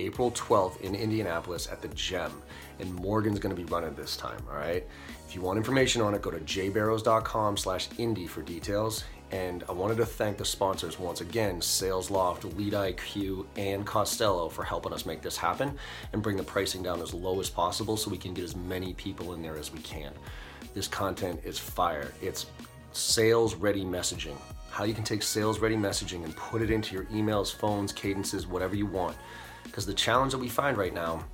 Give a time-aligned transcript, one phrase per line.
[0.00, 2.42] April 12th in Indianapolis at the Gem,
[2.80, 4.40] and Morgan's going to be running this time.
[4.50, 4.84] All right.
[5.28, 9.04] If you want information on it, go to jbarrows.com/indy for details.
[9.30, 14.48] And I wanted to thank the sponsors once again, Sales Loft, Lead IQ, and Costello
[14.48, 15.78] for helping us make this happen
[16.12, 18.94] and bring the pricing down as low as possible so we can get as many
[18.94, 20.12] people in there as we can.
[20.74, 22.12] This content is fire.
[22.20, 22.46] It's
[22.90, 24.36] sales ready messaging.
[24.70, 28.44] How you can take sales ready messaging and put it into your emails, phones, cadences,
[28.44, 29.16] whatever you want.
[29.64, 31.24] Because the challenge that we find right now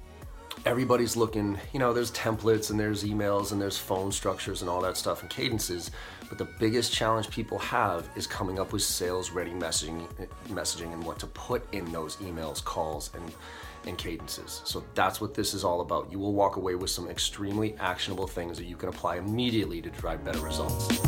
[0.66, 4.80] everybody's looking, you know, there's templates and there's emails and there's phone structures and all
[4.82, 5.91] that stuff and cadences.
[6.28, 10.06] But the biggest challenge people have is coming up with sales ready messaging,
[10.48, 13.32] messaging and what to put in those emails, calls, and,
[13.86, 14.60] and cadences.
[14.64, 16.12] So that's what this is all about.
[16.12, 19.91] You will walk away with some extremely actionable things that you can apply immediately to
[19.91, 21.00] drive better results.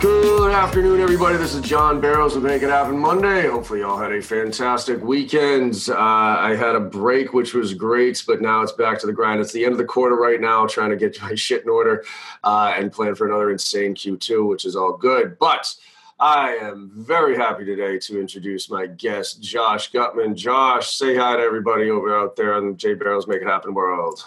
[0.00, 1.38] Good afternoon, everybody.
[1.38, 3.48] This is John Barrows with Make It Happen Monday.
[3.48, 5.88] Hopefully, y'all had a fantastic weekend.
[5.88, 9.40] Uh, I had a break, which was great, but now it's back to the grind.
[9.40, 12.04] It's the end of the quarter right now, trying to get my shit in order
[12.44, 15.38] uh, and plan for another insane Q2, which is all good.
[15.38, 15.74] But
[16.20, 20.36] I am very happy today to introduce my guest, Josh Gutman.
[20.36, 24.22] Josh, say hi to everybody over out there on J Barrows Make It Happen world.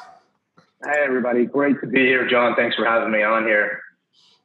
[0.84, 1.46] Hi, everybody.
[1.46, 2.56] Great to be here, John.
[2.56, 3.84] Thanks for having me on here.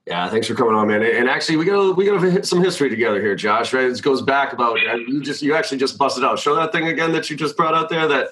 [0.07, 1.03] Yeah, thanks for coming on, man.
[1.03, 3.73] And actually, we got we got to hit some history together here, Josh.
[3.73, 3.87] Right?
[3.87, 6.39] It goes back about uh, you just you actually just busted out.
[6.39, 8.07] Show that thing again that you just brought out there.
[8.07, 8.29] That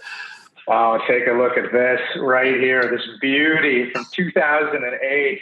[0.68, 2.90] oh, take a look at this right here.
[2.90, 5.40] This beauty from 2008.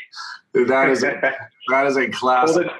[0.69, 1.21] That is a,
[1.69, 2.67] that is a classic.
[2.67, 2.73] Hold it,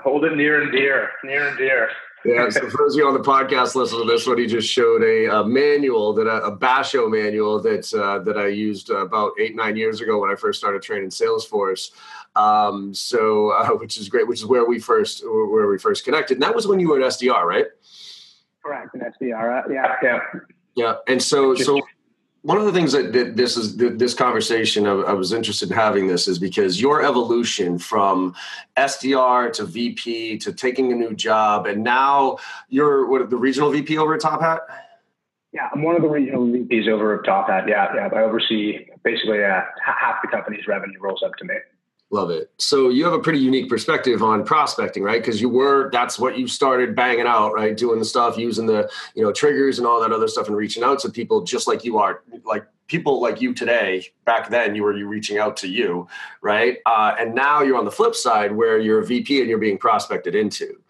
[0.00, 1.88] hold it near and dear, near and dear.
[2.24, 4.68] Yeah, so for those of you on the podcast listening to this one, he just
[4.68, 9.32] showed a, a manual that a, a Basho manual that uh, that I used about
[9.38, 11.92] eight nine years ago when I first started training Salesforce.
[12.36, 16.34] Um, so, uh, which is great, which is where we first where we first connected.
[16.34, 17.66] And that was when you were at SDR, right?
[18.62, 19.64] Correct, an SDR.
[19.64, 20.18] Uh, yeah, yeah,
[20.74, 20.94] yeah.
[21.08, 21.80] And so, so
[22.42, 25.76] one of the things that, that this is this conversation I, I, was interested in
[25.76, 28.34] having this is because your evolution from
[28.78, 33.98] SDR to VP to taking a new job, and now you're what the regional VP
[33.98, 34.62] over at Top Hat.
[35.52, 37.64] Yeah, I'm one of the regional VPs over at Top Hat.
[37.68, 38.08] Yeah, yeah.
[38.14, 41.54] I oversee basically uh, half the company's revenue rolls up to me.
[42.12, 42.50] Love it.
[42.58, 45.22] So you have a pretty unique perspective on prospecting, right?
[45.22, 47.76] Because you were that's what you started banging out, right?
[47.76, 50.82] Doing the stuff, using the you know triggers and all that other stuff, and reaching
[50.82, 54.04] out to people just like you are, like people like you today.
[54.24, 56.08] Back then, you were you reaching out to you,
[56.42, 56.78] right?
[56.84, 59.78] Uh, and now you're on the flip side where you're a VP and you're being
[59.78, 60.82] prospected into.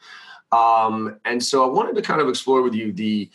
[0.53, 3.31] Um, and so I wanted to kind of explore with you the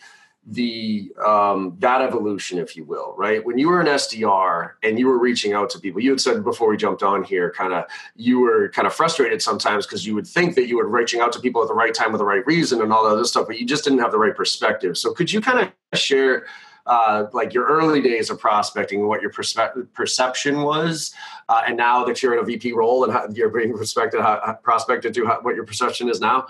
[0.48, 3.44] the um, that evolution, if you will, right?
[3.44, 6.44] When you were an SDR and you were reaching out to people, you had said
[6.44, 7.84] before we jumped on here, kind of
[8.14, 11.32] you were kind of frustrated sometimes because you would think that you were reaching out
[11.32, 13.48] to people at the right time with the right reason and all that other stuff,
[13.48, 14.96] but you just didn't have the right perspective.
[14.96, 16.46] So could you kind of share?
[16.88, 21.12] Uh, like your early days of prospecting, what your perspe- perception was,
[21.48, 24.56] uh, and now that you're in a VP role and how you're being prospected, how,
[24.62, 26.46] prospected to how, what your perception is now.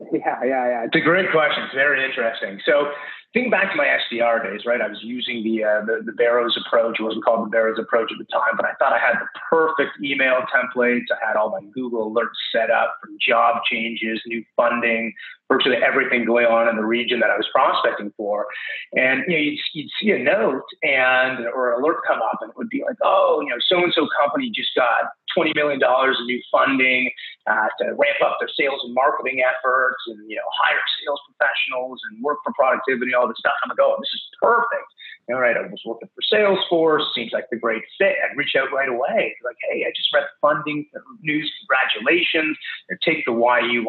[0.12, 0.84] Yeah, yeah, yeah.
[0.84, 1.64] It's a great question.
[1.64, 2.60] It's very interesting.
[2.64, 2.92] So
[3.34, 4.80] thinking back to my SDR days, right?
[4.80, 6.98] I was using the, uh, the, the Barrows approach.
[6.98, 9.28] It wasn't called the Barrows approach at the time, but I thought I had the
[9.50, 11.10] perfect email templates.
[11.10, 15.12] I had all my Google alerts set up for job changes, new funding,
[15.48, 18.46] virtually everything going on in the region that I was prospecting for.
[18.94, 22.56] And you know, you'd, you'd see a note and or alert come up, and it
[22.56, 26.26] would be like, oh, you know, so and so company just got $20 million in
[26.26, 27.10] new funding
[27.46, 32.00] uh, to ramp up their sales and marketing efforts and, you know, hire sales professionals
[32.10, 33.54] and work for productivity, all this stuff.
[33.62, 34.88] I'm like, oh, this is perfect.
[35.28, 37.04] All right, I was working for Salesforce.
[37.14, 38.16] Seems like the great fit.
[38.24, 39.36] I'd reach out right away.
[39.44, 40.88] Like, hey, I just read the funding
[41.20, 41.52] news.
[41.60, 42.56] Congratulations.
[43.04, 43.84] Take the why you,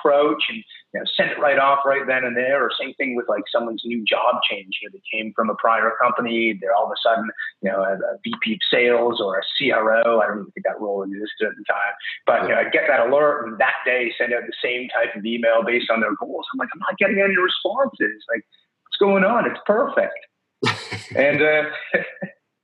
[0.00, 2.64] approach and you know, send it right off right then and there.
[2.64, 4.78] Or same thing with like someone's new job change.
[4.82, 6.58] You know, they came from a prior company.
[6.60, 7.30] They're all of a sudden,
[7.62, 10.20] you know, a, a VP of sales or a CRO.
[10.20, 11.94] I don't even think that role existed at the time.
[12.26, 15.14] But you know, I get that alert and that day send out the same type
[15.14, 16.46] of email based on their goals.
[16.52, 18.24] I'm like, I'm not getting any responses.
[18.28, 18.44] Like,
[18.84, 19.46] what's going on?
[19.46, 20.18] It's perfect
[21.16, 21.62] and uh,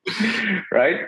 [0.73, 1.00] right,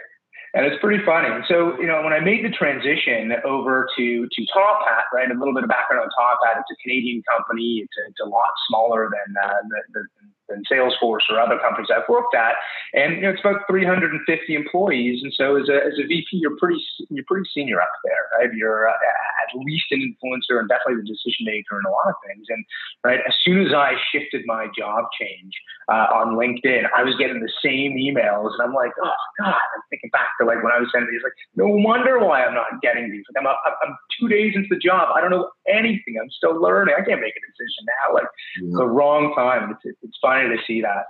[0.55, 1.29] and it's pretty funny.
[1.49, 5.35] So you know, when I made the transition over to to Top Hat, right, a
[5.35, 6.57] little bit of background on Top Hat.
[6.61, 7.85] It's a Canadian company.
[7.85, 10.03] It's a, it's a lot smaller than uh, the, the
[10.49, 12.55] than Salesforce or other companies I've worked at.
[12.95, 15.21] And you know, it's about 350 employees.
[15.23, 18.51] And so as a, as a VP, you're pretty you're pretty senior up there, right?
[18.55, 22.15] You're uh, at least an influencer and definitely the decision maker in a lot of
[22.27, 22.47] things.
[22.49, 22.65] And
[23.05, 25.53] right, as soon as I shifted my job change
[25.89, 29.83] uh, on LinkedIn, I was getting the same emails, and I'm like, oh god, I'm
[29.91, 32.81] thinking back to like when I was sending these, like, no wonder why I'm not
[32.83, 33.25] getting these.
[33.35, 36.17] Like, I'm, I'm two days into the job, I don't know anything.
[36.21, 36.95] I'm still learning.
[36.97, 38.15] I can't make a decision now.
[38.15, 38.29] Like
[38.61, 38.79] yeah.
[38.79, 39.77] the wrong time.
[39.85, 41.05] It's it's funny to see that.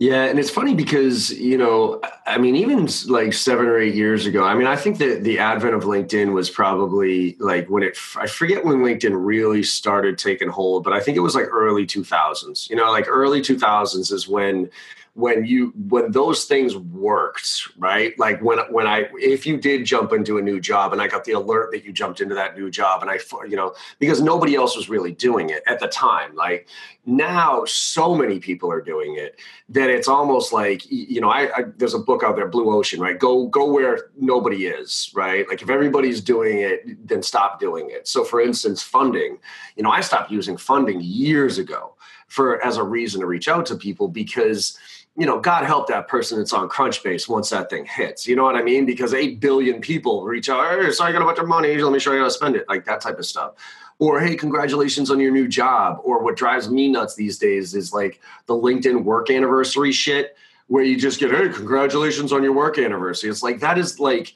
[0.00, 4.26] Yeah, and it's funny because you know, I mean, even like seven or eight years
[4.26, 7.96] ago, I mean, I think that the advent of LinkedIn was probably like when it.
[8.16, 11.86] I forget when LinkedIn really started taking hold, but I think it was like early
[11.86, 12.68] two thousands.
[12.68, 14.68] You know, like early two thousands is when
[15.14, 18.18] when you when those things worked right?
[18.18, 21.24] Like when when i if you did jump into a new job and i got
[21.24, 23.18] the alert that you jumped into that new job and i
[23.48, 26.68] you know because nobody else was really doing it at the time like
[27.06, 29.38] now so many people are doing it
[29.68, 33.00] that it's almost like you know I, I there's a book out there blue ocean
[33.00, 33.18] right?
[33.18, 35.48] Go go where nobody is right?
[35.48, 38.08] Like if everybody's doing it then stop doing it.
[38.08, 39.38] So for instance funding
[39.76, 41.94] you know i stopped using funding years ago
[42.28, 44.78] for as a reason to reach out to people because
[45.16, 48.26] you know, God help that person that's on Crunchbase once that thing hits.
[48.26, 48.84] You know what I mean?
[48.84, 51.76] Because 8 billion people reach out, hey, so I got a bunch of money.
[51.76, 52.68] Let me show you how to spend it.
[52.68, 53.54] Like that type of stuff.
[54.00, 56.00] Or, hey, congratulations on your new job.
[56.02, 60.82] Or what drives me nuts these days is like the LinkedIn work anniversary shit where
[60.82, 63.30] you just get, hey, congratulations on your work anniversary.
[63.30, 64.34] It's like, that is like,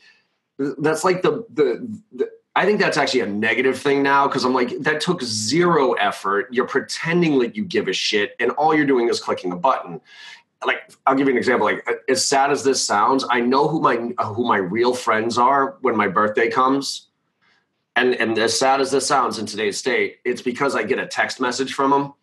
[0.58, 4.52] that's like the, the, the I think that's actually a negative thing now because I'm
[4.52, 6.48] like, that took zero effort.
[6.50, 10.00] You're pretending like you give a shit, and all you're doing is clicking a button
[10.66, 11.66] like I'll give you an example.
[11.66, 15.76] Like as sad as this sounds, I know who my who my real friends are
[15.80, 17.08] when my birthday comes.
[17.96, 21.06] And and as sad as this sounds in today's state, it's because I get a
[21.06, 22.14] text message from them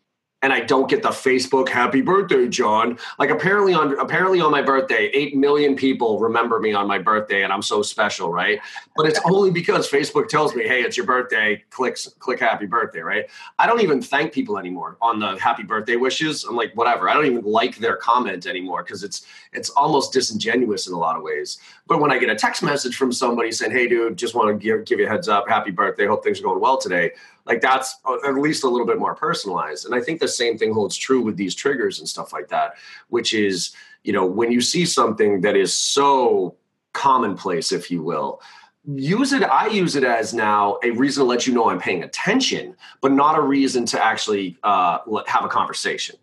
[0.41, 2.99] and I don't get the Facebook happy birthday, John.
[3.17, 7.43] Like apparently on apparently on my birthday, 8 million people remember me on my birthday
[7.43, 8.59] and I'm so special, right?
[8.95, 11.63] But it's only because Facebook tells me, "Hey, it's your birthday.
[11.71, 13.25] Click click happy birthday," right?
[13.57, 16.43] I don't even thank people anymore on the happy birthday wishes.
[16.43, 17.09] I'm like, whatever.
[17.09, 21.15] I don't even like their comment anymore because it's it's almost disingenuous in a lot
[21.15, 21.57] of ways.
[21.87, 24.63] But when I get a text message from somebody saying, "Hey, dude, just want to
[24.63, 25.49] give give you a heads up.
[25.49, 26.05] Happy birthday.
[26.05, 27.13] Hope things are going well today."
[27.45, 27.95] Like that's
[28.25, 29.85] at least a little bit more personalized.
[29.85, 32.75] And i think the same thing holds true with these triggers and stuff like that
[33.09, 36.55] which is you know when you see something that is so
[36.93, 38.41] commonplace if you will
[38.85, 42.03] use it i use it as now a reason to let you know i'm paying
[42.03, 46.15] attention but not a reason to actually uh, have a conversation.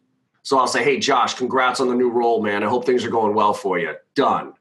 [0.42, 2.62] So i'll say hey josh congrats on the new role man.
[2.62, 3.94] I hope things are going well for you.
[4.14, 4.54] Done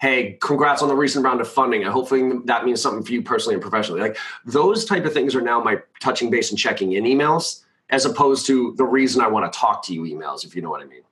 [0.00, 1.82] hey, congrats on the recent round of funding.
[1.82, 4.00] And hopefully that means something for you personally and professionally.
[4.00, 8.04] Like those type of things are now my touching base and checking in emails, as
[8.04, 10.82] opposed to the reason I want to talk to you emails, if you know what
[10.82, 11.02] I mean.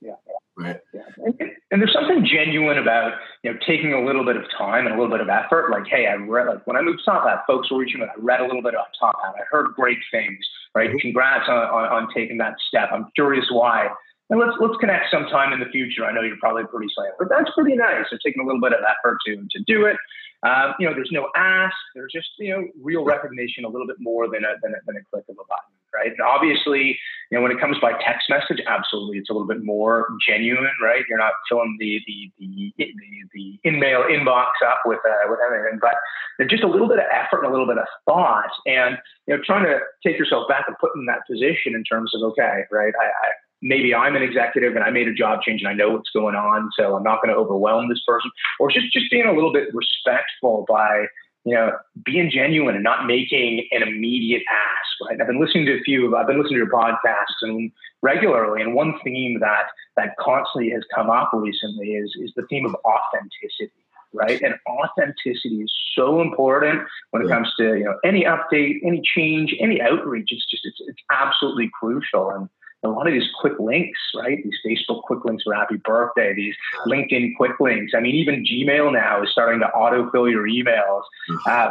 [0.00, 0.14] Yeah.
[0.56, 0.80] Right.
[0.92, 1.02] Yeah.
[1.16, 1.40] And,
[1.70, 4.98] and, there's something genuine about you know taking a little bit of time and a
[4.98, 5.70] little bit of effort.
[5.70, 8.08] Like, hey, I read like when I moved to Top Hat, folks were reaching out.
[8.10, 9.34] I read a little bit of Top Hat.
[9.36, 10.38] I heard great things.
[10.74, 10.90] Right.
[10.90, 10.98] Mm-hmm.
[10.98, 12.90] Congrats on, on, on taking that step.
[12.92, 13.88] I'm curious why
[14.30, 16.04] and let's let's connect sometime in the future.
[16.04, 18.06] I know you're probably pretty slammed, but that's pretty nice.
[18.10, 19.96] They're taking a little bit of effort to to do it.
[20.42, 21.76] Um, you know, there's no ask.
[21.94, 24.96] There's just you know real recognition, a little bit more than a than a, than
[24.96, 26.10] a click of a button, right?
[26.10, 26.98] And obviously,
[27.30, 30.74] you know, when it comes by text message, absolutely, it's a little bit more genuine,
[30.82, 31.04] right?
[31.08, 32.92] You're not filling the the the the,
[33.34, 35.94] the in-mail inbox up with uh, with everything, but
[36.38, 38.98] there's just a little bit of effort and a little bit of thought, and
[39.28, 42.22] you know, trying to take yourself back and put in that position in terms of
[42.32, 42.94] okay, right?
[42.98, 43.28] I, I
[43.62, 46.34] maybe I'm an executive and I made a job change and I know what's going
[46.34, 48.30] on, so I'm not going to overwhelm this person,
[48.60, 51.06] or just just being a little bit respectful by
[51.44, 51.72] you know
[52.04, 55.08] being genuine and not making an immediate ask.
[55.08, 55.20] Right?
[55.20, 56.14] I've been listening to a few.
[56.16, 57.70] I've been listening to your podcasts and
[58.02, 62.66] regularly, and one theme that that constantly has come up recently is is the theme
[62.66, 63.72] of authenticity.
[64.14, 66.82] Right, and authenticity is so important
[67.12, 70.28] when it comes to you know any update, any change, any outreach.
[70.30, 72.50] It's just it's it's absolutely crucial and
[72.84, 74.38] a lot of these quick links, right?
[74.42, 76.54] These Facebook quick links for happy birthday, these
[76.86, 77.92] LinkedIn quick links.
[77.96, 81.02] I mean, even Gmail now is starting to autofill your emails.
[81.30, 81.36] Mm-hmm.
[81.46, 81.70] Uh,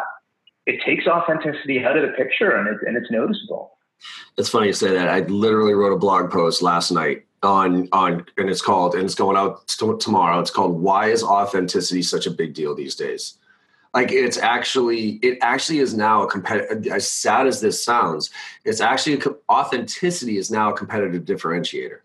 [0.65, 3.77] it takes authenticity out of the picture and, it, and it's noticeable.
[4.37, 5.09] It's funny you say that.
[5.09, 9.15] I literally wrote a blog post last night on on and it's called and it's
[9.15, 10.39] going out tomorrow.
[10.39, 13.37] It's called "Why is authenticity such a big deal these days?"
[13.93, 18.29] Like it's actually it actually is now a competitive as sad as this sounds
[18.63, 21.99] it's actually a, authenticity is now a competitive differentiator.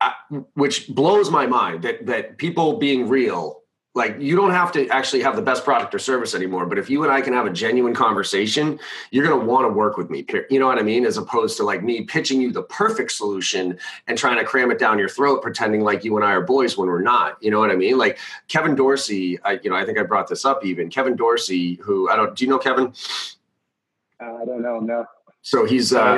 [0.00, 0.14] I,
[0.54, 3.59] which blows my mind that that people being real
[3.94, 6.88] like you don't have to actually have the best product or service anymore but if
[6.88, 8.78] you and i can have a genuine conversation
[9.10, 11.04] you're going to want to work with me you know what i mean?
[11.04, 14.78] As opposed to like me pitching you the perfect solution and trying to cram it
[14.78, 17.58] down your throat pretending like you and i are boys when we're not you know
[17.58, 17.98] what i mean?
[17.98, 18.18] Like
[18.48, 20.88] kevin dorsey I, you know i think i brought this up even.
[20.90, 22.92] Kevin dorsey who i don't do you know kevin?
[24.22, 25.04] Uh, i don't know no
[25.42, 26.16] so he's uh,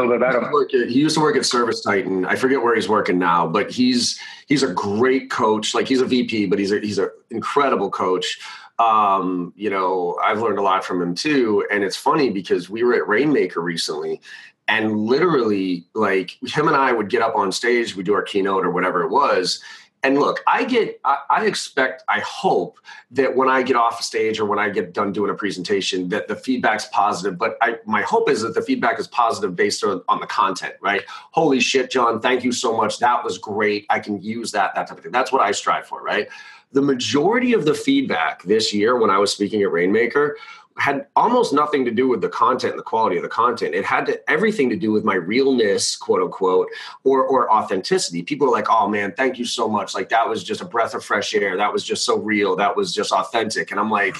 [0.70, 2.24] he used to work at Service Titan.
[2.24, 5.74] I forget where he's working now, but he's he's a great coach.
[5.74, 8.40] Like he's a VP, but he's a, he's an incredible coach.
[8.78, 11.64] Um, you know, I've learned a lot from him too.
[11.70, 14.20] And it's funny because we were at Rainmaker recently,
[14.66, 18.64] and literally, like him and I would get up on stage, we do our keynote
[18.64, 19.62] or whatever it was,
[20.04, 22.78] and look, I get, I, I, expect, I hope
[23.12, 26.26] that when I get off stage or when I get done doing a presentation, that
[26.26, 27.38] the feedback's positive.
[27.38, 30.74] But I, my hope is that the feedback is positive based on, on the content,
[30.80, 31.02] right?
[31.30, 32.98] Holy shit, John, thank you so much.
[32.98, 33.86] That was great.
[33.90, 35.12] I can use that, that type of thing.
[35.12, 36.28] That's what I strive for, right?
[36.72, 40.36] The majority of the feedback this year when I was speaking at Rainmaker
[40.78, 43.74] had almost nothing to do with the content and the quality of the content.
[43.74, 46.68] It had to, everything to do with my realness, quote unquote,
[47.04, 48.22] or or authenticity.
[48.22, 49.94] People are like, "Oh man, thank you so much.
[49.94, 51.56] Like that was just a breath of fresh air.
[51.56, 52.56] That was just so real.
[52.56, 54.16] That was just authentic." And I'm like,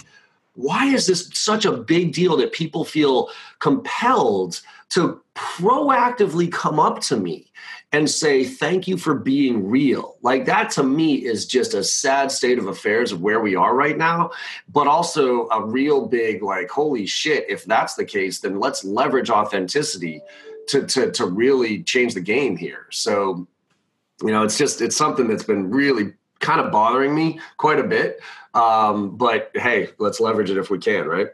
[0.54, 7.00] "Why is this such a big deal that people feel compelled to proactively come up
[7.00, 7.51] to me
[7.92, 10.16] and say thank you for being real.
[10.22, 13.74] Like that to me is just a sad state of affairs of where we are
[13.74, 14.30] right now
[14.68, 19.30] but also a real big like holy shit if that's the case then let's leverage
[19.30, 20.22] authenticity
[20.68, 22.86] to to to really change the game here.
[22.90, 23.46] So
[24.22, 27.84] you know it's just it's something that's been really kind of bothering me quite a
[27.84, 28.20] bit
[28.54, 31.28] um, but hey let's leverage it if we can right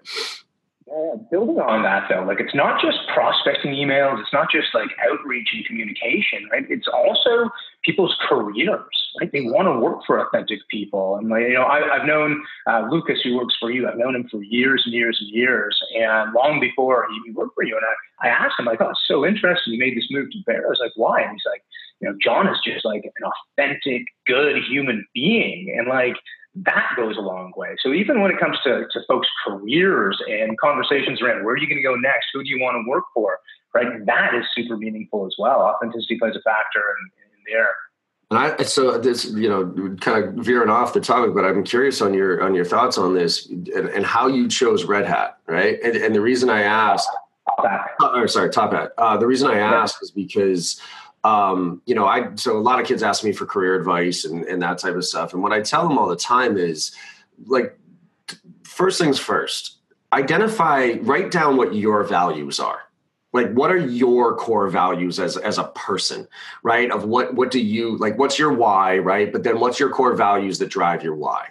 [0.90, 4.88] yeah, building on that though, like it's not just prospecting emails, it's not just like
[5.04, 6.64] outreach and communication, right?
[6.71, 7.50] It's also
[7.85, 8.88] people's careers,
[9.21, 9.30] right?
[9.30, 11.16] They want to work for authentic people.
[11.16, 13.87] And like, you know, I, have known uh, Lucas who works for you.
[13.87, 15.78] I've known him for years and years and years.
[15.95, 19.00] And long before he worked for you, and I, I asked him, like, oh, it's
[19.07, 19.75] so interesting.
[19.75, 20.66] You made this move to Bear.
[20.66, 21.21] I was like, why?
[21.21, 21.62] And he's like,
[22.00, 25.75] you know, John is just like an authentic, good human being.
[25.76, 26.16] And like,
[26.65, 27.77] that goes a long way.
[27.83, 31.69] So even when it comes to, to folks' careers and conversations around where are you
[31.69, 33.38] going to go next, who do you want to work for,
[33.75, 34.05] right?
[34.07, 35.61] That is super meaningful as well.
[35.61, 37.71] Authenticity plays a factor in, in there.
[38.31, 42.03] And I, so this, you know, kind of veering off the topic, but I'm curious
[42.03, 45.79] on your on your thoughts on this and, and how you chose Red Hat, right?
[45.83, 47.09] And, and the reason I asked,
[47.57, 47.91] top hat.
[48.00, 48.93] or sorry, Top Hat.
[48.99, 50.79] Uh, the reason I asked is because
[51.25, 54.45] um, you know, I so a lot of kids ask me for career advice and,
[54.45, 55.33] and that type of stuff.
[55.33, 56.95] And what I tell them all the time is
[57.47, 57.79] like
[58.63, 59.79] first things first,
[60.13, 62.81] identify, write down what your values are.
[63.33, 66.27] Like what are your core values as as a person,
[66.63, 66.91] right?
[66.91, 69.31] Of what what do you like what's your why, right?
[69.33, 71.49] But then what's your core values that drive your why?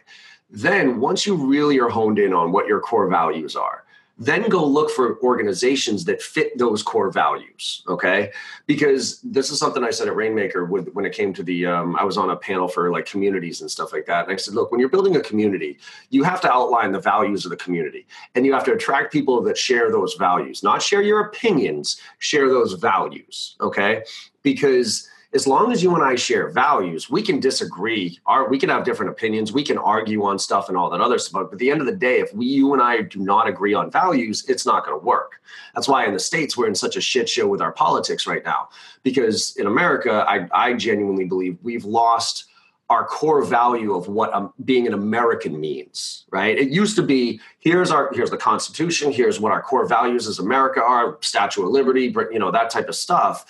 [0.50, 3.84] Then once you really are honed in on what your core values are,
[4.20, 8.32] then go look for organizations that fit those core values okay?
[8.66, 11.96] Because this is something i said at rainmaker with, when it came to the um,
[11.96, 14.54] i was on a panel for like communities and stuff like that and i said
[14.54, 15.78] look when you're building a community
[16.10, 18.06] you have to outline the values of the community
[18.36, 22.50] and you have to attract people that share those values not share your opinions share
[22.50, 24.04] those values okay?
[24.44, 28.20] Because as long as you and I share values, we can disagree.
[28.26, 29.52] Our, we can have different opinions.
[29.52, 31.34] We can argue on stuff and all that other stuff.
[31.34, 33.74] But at the end of the day, if we, you and I do not agree
[33.74, 35.42] on values, it's not going to work.
[35.76, 38.44] That's why in the States, we're in such a shit show with our politics right
[38.44, 38.70] now.
[39.04, 42.46] Because in America, I, I genuinely believe we've lost
[42.90, 46.58] our core value of what um, being an American means, right?
[46.58, 50.40] It used to be here's our here's the Constitution, here's what our core values as
[50.40, 53.46] America are, Statue of Liberty, you know that type of stuff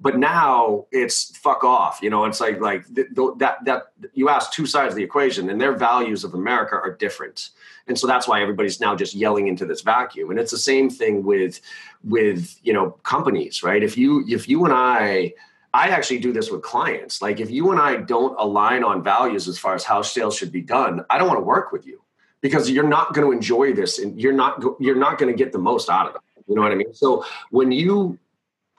[0.00, 3.82] but now it's fuck off you know it's like like th- th- that that
[4.14, 7.50] you ask two sides of the equation and their values of america are different.
[7.88, 10.30] And so that's why everybody's now just yelling into this vacuum.
[10.30, 11.60] And it's the same thing with
[12.04, 13.82] with you know companies right?
[13.82, 15.32] If you if you and i
[15.74, 17.20] i actually do this with clients.
[17.22, 20.52] Like if you and i don't align on values as far as how sales should
[20.52, 22.00] be done i don't want to work with you
[22.40, 25.52] because you're not going to enjoy this and you're not you're not going to get
[25.52, 26.20] the most out of it.
[26.46, 26.94] You know what i mean?
[26.94, 28.18] So when you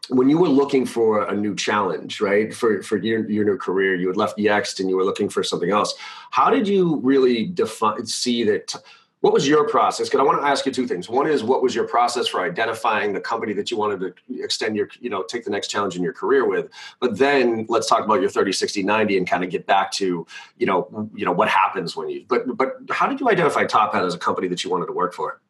[0.10, 3.96] when you were looking for a new challenge, right, for, for your, your new career,
[3.96, 5.94] you had left Yext and you were looking for something else.
[6.32, 8.76] How did you really define, see that?
[9.22, 10.08] What was your process?
[10.08, 11.10] Because I want to ask you two things.
[11.10, 14.78] One is what was your process for identifying the company that you wanted to extend
[14.78, 16.70] your, you know, take the next challenge in your career with.
[17.02, 20.26] But then let's talk about your 30, 60, 90 and kind of get back to,
[20.58, 23.94] you know, you know, what happens when you, but, but how did you identify Top
[23.94, 25.42] Hat as a company that you wanted to work for?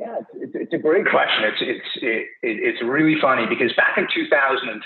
[0.00, 1.44] Yeah, it's, it's, a great question.
[1.44, 4.80] It's it's it, it's really funny because back in 2013,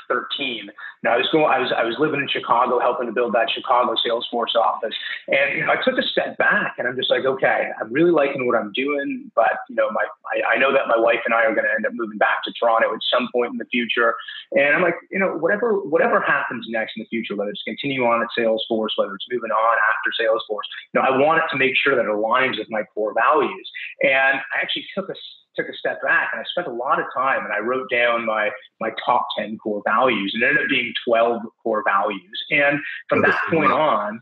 [1.06, 3.47] you I was going, I was I was living in Chicago, helping to build that
[3.47, 4.97] Chicago Salesforce office,
[5.28, 8.11] and you know, I took a step back, and I'm just like, okay, I'm really
[8.11, 10.02] liking what I'm doing, but you know, my
[10.35, 12.42] I, I know that my wife and I are going to end up moving back
[12.44, 14.18] to Toronto at some point in the future,
[14.50, 18.02] and I'm like, you know, whatever whatever happens next in the future, whether it's continue
[18.02, 21.56] on at Salesforce, whether it's moving on after Salesforce, you know, I want it to
[21.56, 23.71] make sure that it aligns with my core values,
[24.02, 25.18] and I actually took took a
[25.56, 28.26] took a step back and I spent a lot of time and I wrote down
[28.26, 32.44] my my top 10 core values and it ended up being 12 core values.
[32.50, 34.20] And from that point on,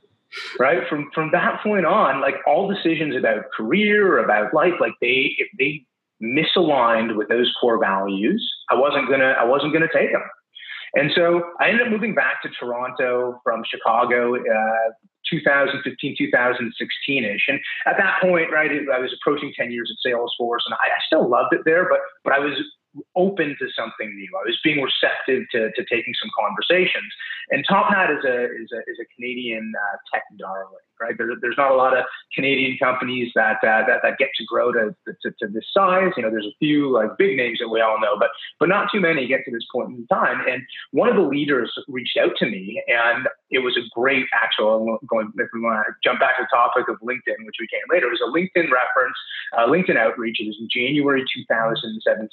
[0.58, 5.34] right, from from that point on, like all decisions about career, about life, like they
[5.38, 5.84] if they
[6.22, 10.22] misaligned with those core values, I wasn't gonna I wasn't gonna take them.
[10.94, 14.90] And so I ended up moving back to Toronto from Chicago uh,
[15.32, 17.46] 2015, 2016 ish.
[17.48, 21.00] And at that point, right, I was approaching 10 years at Salesforce and I, I
[21.06, 22.60] still loved it there, but, but I was
[23.16, 24.30] open to something new.
[24.36, 27.10] I was being receptive to, to taking some conversations.
[27.50, 31.18] And Top Hat is a, is a, is a Canadian uh, tech darling right?
[31.18, 34.72] There, there's not a lot of Canadian companies that, uh, that, that get to grow
[34.72, 36.12] to, to, to, this size.
[36.16, 38.30] You know, there's a few like big names that we all know, but,
[38.60, 40.40] but not too many get to this point in time.
[40.48, 44.98] And one of the leaders reached out to me and it was a great actual
[45.08, 47.84] going, if we want to jump back to the topic of LinkedIn, which we came
[47.90, 49.18] later, it was a LinkedIn reference,
[49.58, 50.40] uh, LinkedIn outreach.
[50.40, 52.30] It was in January 2017.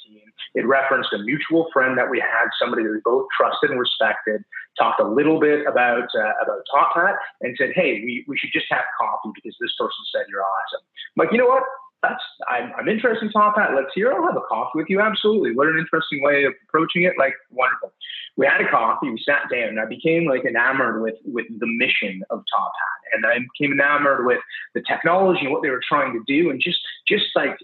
[0.54, 4.42] It referenced a mutual friend that we had, somebody that we both trusted and respected,
[4.78, 8.50] talked a little bit about, uh, about Top Hat and said, Hey, we, we should
[8.52, 10.82] just have coffee because this person said you're awesome.
[10.82, 11.62] I'm like, you know what?
[12.02, 13.72] That's I'm, I'm interested in Top Hat.
[13.74, 14.12] Let's hear.
[14.12, 15.00] I'll have a coffee with you.
[15.00, 15.54] Absolutely.
[15.54, 17.12] What an interesting way of approaching it.
[17.18, 17.92] Like wonderful.
[18.36, 19.10] We had a coffee.
[19.10, 23.16] We sat down, and I became like enamored with with the mission of Top Hat,
[23.16, 24.40] and I became enamored with
[24.74, 27.58] the technology and what they were trying to do, and just just like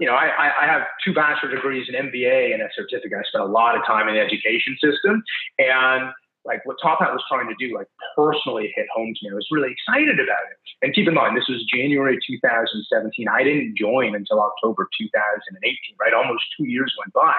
[0.00, 3.18] you know, I, I have two bachelor degrees, an MBA, and a certificate.
[3.18, 5.22] I spent a lot of time in the education system,
[5.58, 6.12] and
[6.48, 9.30] like what Top Hat was trying to do, like personally hit home to me.
[9.30, 10.56] I was really excited about it.
[10.80, 13.28] And keep in mind, this was January 2017.
[13.28, 16.14] I didn't join until October 2018, right?
[16.14, 17.36] Almost two years went by.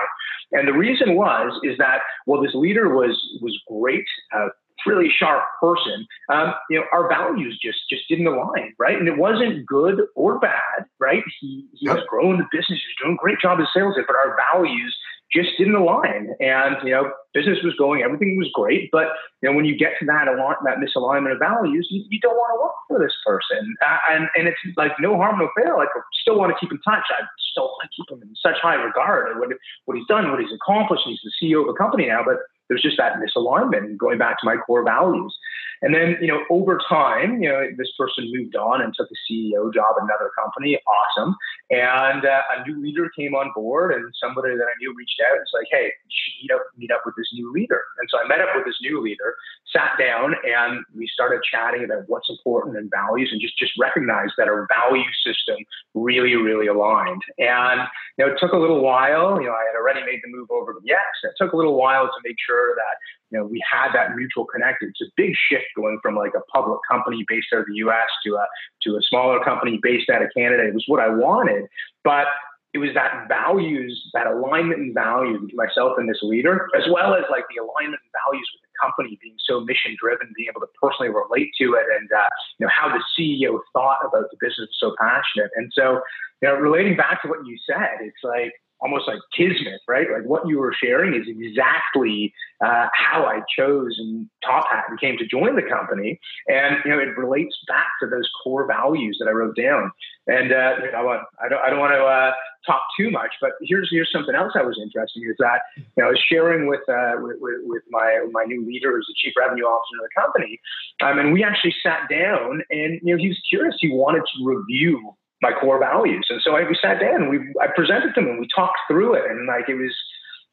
[0.51, 4.53] And the reason was, is that, well, this leader was, was great, uh,
[4.85, 8.97] really sharp person, um, you know, our values just just didn't align, right?
[8.97, 11.23] And it wasn't good or bad, right?
[11.39, 11.97] He he yep.
[11.97, 14.95] was growing the business, he was doing a great job as sales, but our values
[15.31, 16.33] just didn't align.
[16.39, 18.89] And, you know, business was going, everything was great.
[18.91, 22.35] But, you know, when you get to that, that misalignment of values, you, you don't
[22.35, 23.75] want to work for this person.
[23.85, 25.77] Uh, and, and it's like no harm, no fail.
[25.77, 27.05] Like, I still want to keep in touch.
[27.09, 27.21] I
[27.51, 29.49] still want to keep him in such high regard and what,
[29.85, 31.03] what he's done, what he's accomplished.
[31.05, 32.37] He's the CEO of a company now, but
[32.69, 35.37] there's just that misalignment going back to my core values.
[35.81, 39.19] And then, you know, over time, you know, this person moved on and took a
[39.31, 40.79] CEO job at another company.
[40.87, 41.35] Awesome.
[41.69, 45.37] And uh, a new leader came on board, and somebody that I knew reached out
[45.37, 48.09] and was like, "Hey, you should meet up, meet up with this new leader." And
[48.09, 49.35] so I met up with this new leader,
[49.71, 54.33] sat down, and we started chatting about what's important and values, and just just recognized
[54.37, 55.63] that our value system
[55.93, 57.21] really, really aligned.
[57.37, 57.87] And
[58.17, 59.39] you know, it took a little while.
[59.39, 61.21] You know, I had already made the move over to Yext.
[61.23, 62.95] It took a little while to make sure that
[63.31, 64.81] you know, we had that mutual connect.
[64.81, 68.09] It's a big shift going from like a public company based out of the U.S.
[68.25, 68.47] to a
[68.83, 70.67] to a smaller company based out of Canada.
[70.67, 71.65] It was what I wanted,
[72.03, 72.27] but
[72.73, 77.15] it was that values, that alignment and values with myself and this leader, as well
[77.15, 80.61] as like the alignment and values with the company being so mission driven, being able
[80.61, 84.37] to personally relate to it, and uh, you know how the CEO thought about the
[84.39, 85.49] business so passionate.
[85.55, 86.01] And so,
[86.41, 90.07] you know, relating back to what you said, it's like almost like kismet, right?
[90.11, 94.99] Like what you were sharing is exactly uh, how I chose and Top Hat and
[94.99, 96.19] came to join the company.
[96.47, 99.91] And you know, it relates back to those core values that I wrote down.
[100.27, 102.31] And uh, you know, I don't, I don't want to uh,
[102.65, 106.07] talk too much, but here's here's something else I was interesting is that you know,
[106.07, 109.63] I was sharing with uh, with, with, my my new leader, who's the chief revenue
[109.63, 110.59] officer of the company,
[111.01, 113.75] um, and we actually sat down, and you know, he was curious.
[113.79, 116.25] He wanted to review my core values.
[116.29, 119.15] And so I, we sat down and we, I presented them and we talked through
[119.15, 119.29] it.
[119.29, 119.95] And like, it was,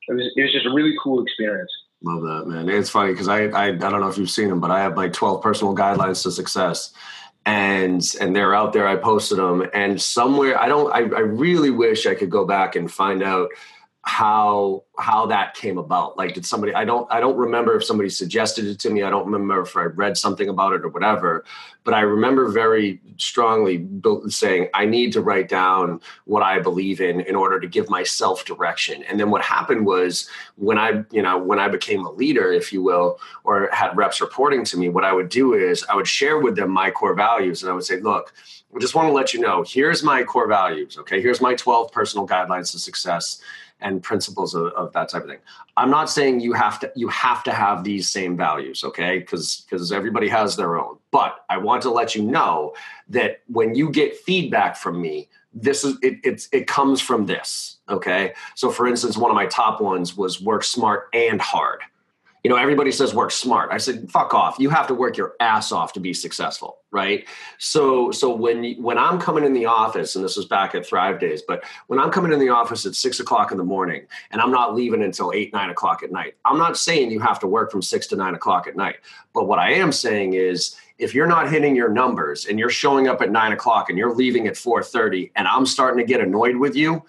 [0.08, 1.70] it was, it was just a really cool experience.
[2.02, 2.68] Love that, man.
[2.68, 4.96] It's funny because I, I, I don't know if you've seen them, but I have
[4.96, 6.92] like 12 personal guidelines to success
[7.46, 8.88] and and they're out there.
[8.88, 10.92] I posted them, and somewhere I don't.
[10.92, 13.50] I, I really wish I could go back and find out
[14.06, 16.16] how how that came about.
[16.16, 19.02] Like did somebody i don't i don't remember if somebody suggested it to me.
[19.02, 21.44] I don't remember if i read something about it or whatever
[21.82, 23.86] but i remember very strongly
[24.28, 28.44] saying i need to write down what i believe in in order to give myself
[28.44, 29.02] direction.
[29.04, 32.72] And then what happened was when i you know when i became a leader if
[32.72, 36.08] you will or had reps reporting to me what i would do is i would
[36.08, 38.32] share with them my core values and i would say look
[38.74, 40.98] I just want to let you know here's my core values.
[40.98, 41.20] Okay.
[41.20, 43.40] Here's my 12 personal guidelines to success
[43.80, 45.38] and principles of, of, that type of thing.
[45.76, 49.18] I'm not saying you have to you have to have these same values, okay?
[49.18, 50.96] Because because everybody has their own.
[51.10, 52.74] But I want to let you know
[53.08, 57.76] that when you get feedback from me, this is it it's it comes from this,
[57.88, 58.32] okay?
[58.54, 61.80] So for instance, one of my top ones was work smart and hard
[62.46, 63.72] you know, everybody says work smart.
[63.72, 64.54] I said, fuck off.
[64.60, 67.26] You have to work your ass off to be successful, right?
[67.58, 71.18] So, so when when I'm coming in the office, and this was back at Thrive
[71.18, 74.40] Days, but when I'm coming in the office at six o'clock in the morning, and
[74.40, 77.48] I'm not leaving until eight nine o'clock at night, I'm not saying you have to
[77.48, 78.98] work from six to nine o'clock at night.
[79.34, 83.08] But what I am saying is, if you're not hitting your numbers and you're showing
[83.08, 86.20] up at nine o'clock and you're leaving at four thirty, and I'm starting to get
[86.20, 87.02] annoyed with you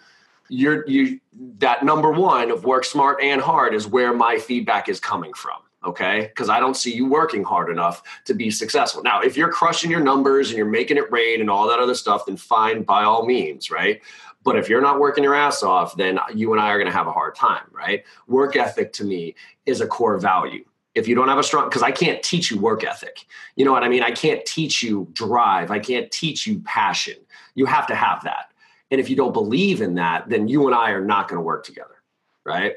[0.49, 1.19] you're you
[1.59, 5.57] that number one of work smart and hard is where my feedback is coming from
[5.85, 6.27] okay?
[6.27, 9.03] Because i don't see you working hard enough to be successful.
[9.03, 11.95] Now if you're crushing your numbers and you're making it rain and all that other
[11.95, 14.01] stuff then fine by all means right?
[14.43, 16.97] But if you're not working your ass off then you and i are going to
[16.97, 18.03] have a hard time right?
[18.27, 20.65] Work ethic to me is a core value.
[20.95, 23.25] If you don't have a strong because i can't teach you work ethic.
[23.55, 24.03] You know what i mean?
[24.03, 25.71] I can't teach you drive.
[25.71, 27.15] I can't teach you passion.
[27.55, 28.51] You have to have that
[28.91, 31.43] and if you don't believe in that, then you and I are not going to
[31.43, 31.95] work together,
[32.43, 32.75] right?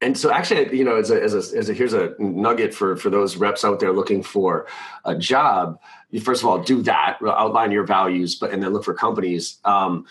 [0.00, 2.96] And so, actually, you know, as a, as a, as a here's a nugget for
[2.96, 4.66] for those reps out there looking for
[5.04, 5.80] a job.
[6.10, 9.58] You first of all do that, outline your values, but and then look for companies.
[9.64, 10.06] Um,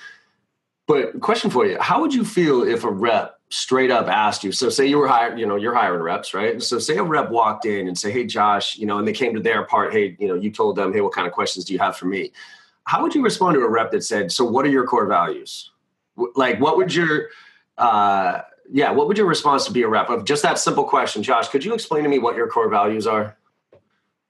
[0.87, 4.51] but question for you: How would you feel if a rep straight up asked you?
[4.51, 6.61] So, say you were hiring, you know, you're hiring reps, right?
[6.61, 9.33] So, say a rep walked in and say, "Hey, Josh," you know, and they came
[9.35, 9.93] to their part.
[9.93, 12.05] Hey, you know, you told them, "Hey, what kind of questions do you have for
[12.05, 12.31] me?"
[12.85, 15.71] How would you respond to a rep that said, "So, what are your core values?"
[16.35, 17.29] Like, what would your
[17.77, 18.41] uh,
[18.71, 21.49] yeah, what would your response to be a rep of just that simple question, Josh?
[21.49, 23.35] Could you explain to me what your core values are?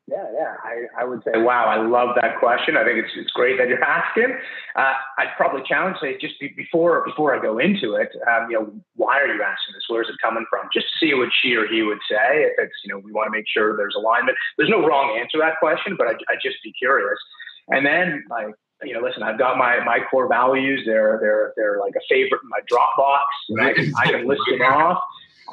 [0.05, 2.75] Yeah, yeah, I, I would say, wow, I love that question.
[2.75, 4.35] I think it's it's great that you're asking.
[4.75, 8.59] Uh, I'd probably challenge say just be, before before I go into it, um, you
[8.59, 9.85] know, why are you asking this?
[9.87, 10.67] Where's it coming from?
[10.73, 12.51] Just to see what she or he would say.
[12.51, 14.37] If it's you know, we want to make sure there's alignment.
[14.57, 17.17] There's no wrong answer to that question, but I I just be curious.
[17.69, 20.83] And then like, you know, listen, I've got my my core values.
[20.85, 23.65] They're they're they're like a favorite in my Dropbox.
[23.65, 25.01] I can I can list them off.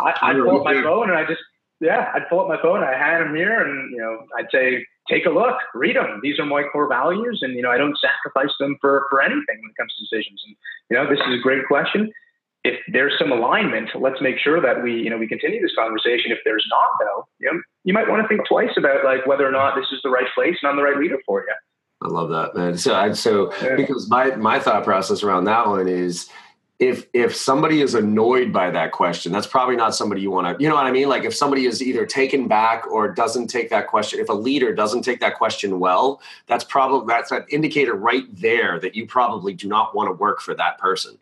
[0.01, 1.43] I, I'd pull up my phone and I just
[1.81, 4.85] yeah, I'd pull up my phone, I hand them here, and you know, I'd say,
[5.09, 6.21] take a look, read them.
[6.23, 9.59] These are my core values, and you know, I don't sacrifice them for for anything
[9.61, 10.43] when it comes to decisions.
[10.47, 10.57] And
[10.91, 12.13] you know, this is a great question.
[12.63, 16.31] If there's some alignment, let's make sure that we you know we continue this conversation.
[16.33, 19.49] If there's not, though, you know, you might want to think twice about like whether
[19.49, 21.55] or not this is the right place and I'm the right leader for you.
[22.03, 22.79] I love that, man.
[22.79, 23.77] So, I, so yeah.
[23.77, 26.31] because my my thought process around that one is,
[26.79, 30.63] if if somebody is annoyed by that question, that's probably not somebody you want to.
[30.63, 31.11] You know what I mean?
[31.11, 34.75] Like if somebody is either taken back or doesn't take that question, if a leader
[34.75, 39.53] doesn't take that question well, that's probably that's an indicator right there that you probably
[39.53, 41.19] do not want to work for that person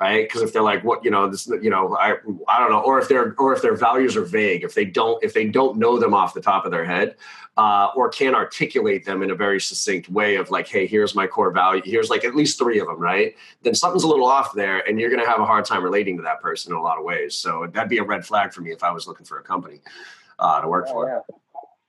[0.00, 0.28] right?
[0.28, 2.14] Because if they're like, what you know, this, you know, I,
[2.48, 5.22] I don't know, or if their or if their values are vague, if they don't
[5.22, 7.16] if they don't know them off the top of their head,
[7.58, 11.26] uh, or can't articulate them in a very succinct way of like, hey, here's my
[11.26, 13.34] core value, here's like at least three of them, right?
[13.62, 16.16] Then something's a little off there, and you're going to have a hard time relating
[16.18, 17.34] to that person in a lot of ways.
[17.34, 19.80] So that'd be a red flag for me if I was looking for a company
[20.38, 21.08] uh, to work oh, for.
[21.08, 21.34] Yeah.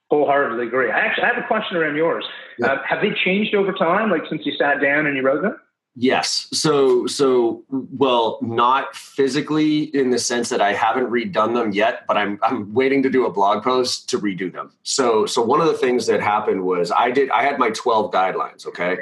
[0.09, 0.89] Wholeheartedly agree.
[0.89, 2.25] I actually I have a question around yours.
[2.57, 2.65] Yeah.
[2.65, 5.55] Uh, have they changed over time, like since you sat down and you wrote them?
[6.01, 6.47] Yes.
[6.53, 12.15] So, so well, not physically in the sense that I haven't redone them yet, but
[12.15, 14.71] I'm I'm waiting to do a blog post to redo them.
[14.83, 18.13] So, so one of the things that happened was I did I had my 12
[18.13, 18.65] guidelines.
[18.65, 18.99] Okay,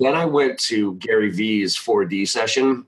[0.00, 2.84] then I went to Gary Vee's 4D session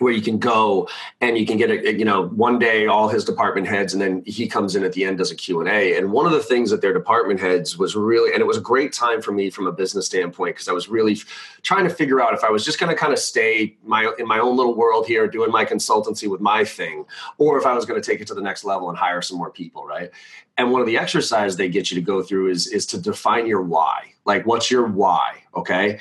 [0.00, 0.88] where you can go
[1.20, 4.22] and you can get a, you know one day all his department heads and then
[4.26, 6.80] he comes in at the end does a q&a and one of the things that
[6.80, 9.72] their department heads was really and it was a great time for me from a
[9.72, 11.16] business standpoint because i was really
[11.62, 14.26] trying to figure out if i was just going to kind of stay my in
[14.26, 17.04] my own little world here doing my consultancy with my thing
[17.38, 19.38] or if i was going to take it to the next level and hire some
[19.38, 20.10] more people right?
[20.56, 23.46] And one of the exercises they get you to go through is is to define
[23.46, 24.12] your why.
[24.24, 25.98] Like what's your why okay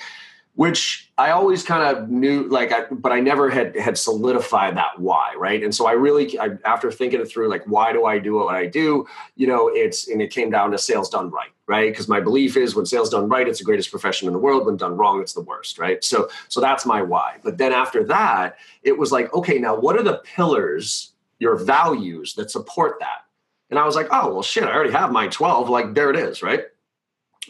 [0.55, 4.99] which I always kind of knew, like, I, but I never had had solidified that
[4.99, 5.63] why, right?
[5.63, 8.53] And so I really, I, after thinking it through, like, why do I do what
[8.53, 9.07] I do?
[9.35, 11.91] You know, it's and it came down to sales done right, right?
[11.91, 14.67] Because my belief is when sales done right, it's the greatest profession in the world.
[14.67, 16.03] When done wrong, it's the worst, right?
[16.03, 17.37] So, so that's my why.
[17.43, 22.35] But then after that, it was like, okay, now what are the pillars, your values
[22.35, 23.25] that support that?
[23.71, 25.67] And I was like, oh well, shit, I already have my twelve.
[25.67, 26.65] Like, there it is, right?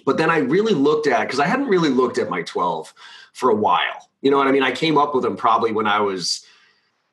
[0.05, 2.93] But then I really looked at because I hadn't really looked at my 12
[3.33, 4.09] for a while.
[4.21, 4.63] You know what I mean?
[4.63, 6.45] I came up with them probably when I was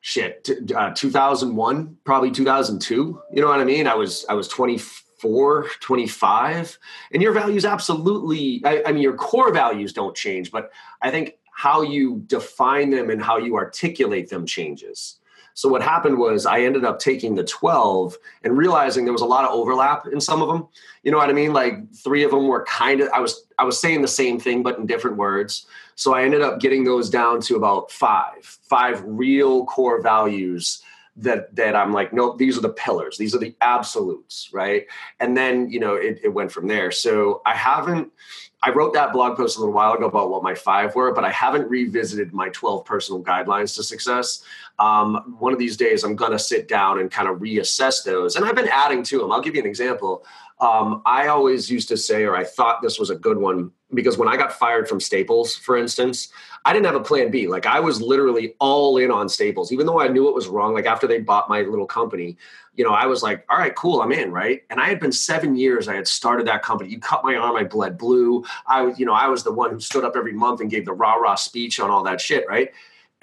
[0.01, 3.21] shit uh, 2001, probably 2002.
[3.33, 3.87] You know what I mean?
[3.87, 6.79] I was I was 24, 25,
[7.13, 8.63] and your values absolutely.
[8.65, 10.71] I, I mean, your core values don't change, but
[11.03, 15.20] I think how you define them and how you articulate them changes.
[15.55, 19.27] So what happened was I ended up taking the 12 and realizing there was a
[19.27, 20.69] lot of overlap in some of them.
[21.03, 21.53] You know what I mean?
[21.53, 24.63] Like three of them were kind of I was I was saying the same thing
[24.63, 25.67] but in different words.
[25.95, 28.59] So I ended up getting those down to about 5.
[28.63, 30.83] 5 real core values
[31.17, 33.19] that that I'm like, nope, these are the pillars.
[33.19, 34.87] These are the absolutes, right?
[35.19, 36.91] And then, you know, it, it went from there.
[36.91, 38.13] So I haven't
[38.63, 41.25] I wrote that blog post a little while ago about what my five were, but
[41.25, 44.43] I haven't revisited my 12 personal guidelines to success.
[44.79, 48.37] Um, one of these days, I'm going to sit down and kind of reassess those.
[48.37, 49.33] And I've been adding to them.
[49.33, 50.27] I'll give you an example.
[50.61, 54.19] Um, I always used to say, or I thought this was a good one, because
[54.19, 56.29] when I got fired from Staples, for instance,
[56.67, 57.49] I didn't have a plan B.
[57.49, 60.75] Like I was literally all in on Staples, even though I knew it was wrong.
[60.75, 62.37] Like after they bought my little company,
[62.75, 64.63] you know, I was like, all right, cool, I'm in, right?
[64.69, 66.91] And I had been seven years, I had started that company.
[66.91, 68.45] You cut my arm, I bled blue.
[68.67, 70.85] I was, you know, I was the one who stood up every month and gave
[70.85, 72.71] the rah rah speech on all that shit, right?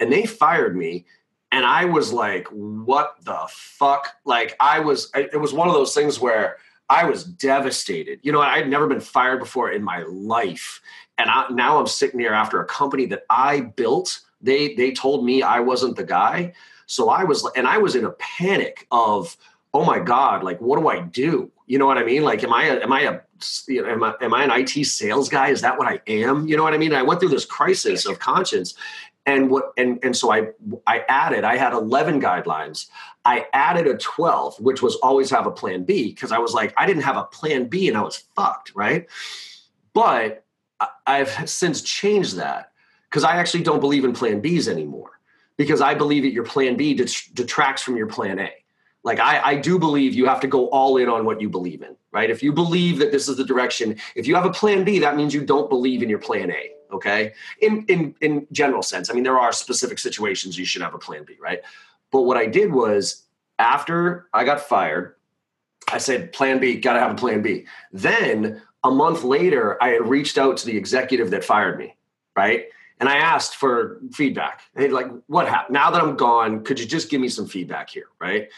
[0.00, 1.06] And they fired me.
[1.50, 4.16] And I was like, what the fuck?
[4.24, 8.20] Like, I was, it was one of those things where I was devastated.
[8.22, 10.80] You know, I had never been fired before in my life.
[11.18, 14.20] And I, now I'm sitting here after a company that I built.
[14.40, 16.54] They, they told me I wasn't the guy
[16.88, 19.36] so I was, and I was in a panic of,
[19.74, 21.50] oh my God, like, what do I do?
[21.66, 22.24] You know what I mean?
[22.24, 23.20] Like, am I, a, am I a,
[23.68, 25.50] you know, am I, am I an IT sales guy?
[25.50, 26.48] Is that what I am?
[26.48, 26.94] You know what I mean?
[26.94, 28.74] I went through this crisis of conscience
[29.28, 30.48] and what, and, and so I,
[30.86, 32.86] I added, I had 11 guidelines.
[33.26, 36.14] I added a 12, which was always have a plan B.
[36.14, 38.72] Cause I was like, I didn't have a plan B and I was fucked.
[38.74, 39.06] Right.
[39.92, 40.44] But
[41.06, 42.72] I've since changed that
[43.10, 45.20] because I actually don't believe in plan Bs anymore
[45.58, 48.50] because I believe that your plan B detracts from your plan A.
[49.04, 51.82] Like I, I do believe you have to go all in on what you believe
[51.82, 52.30] in, right?
[52.30, 55.16] If you believe that this is the direction, if you have a plan B, that
[55.16, 56.70] means you don't believe in your plan A.
[56.92, 57.32] Okay.
[57.60, 59.10] In in in general sense.
[59.10, 61.60] I mean, there are specific situations you should have a plan B, right?
[62.10, 63.24] But what I did was
[63.58, 65.16] after I got fired,
[65.90, 67.66] I said, plan B, gotta have a plan B.
[67.92, 71.96] Then a month later, I had reached out to the executive that fired me,
[72.36, 72.66] right?
[73.00, 74.62] And I asked for feedback.
[74.76, 75.74] Hey, like, what happened?
[75.74, 78.06] Now that I'm gone, could you just give me some feedback here?
[78.20, 78.48] Right.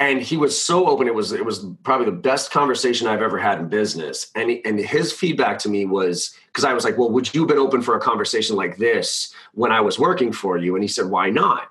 [0.00, 1.08] And he was so open.
[1.08, 4.30] It was it was probably the best conversation I've ever had in business.
[4.36, 7.40] And he, and his feedback to me was because I was like, well, would you
[7.40, 10.76] have been open for a conversation like this when I was working for you?
[10.76, 11.70] And he said, why not?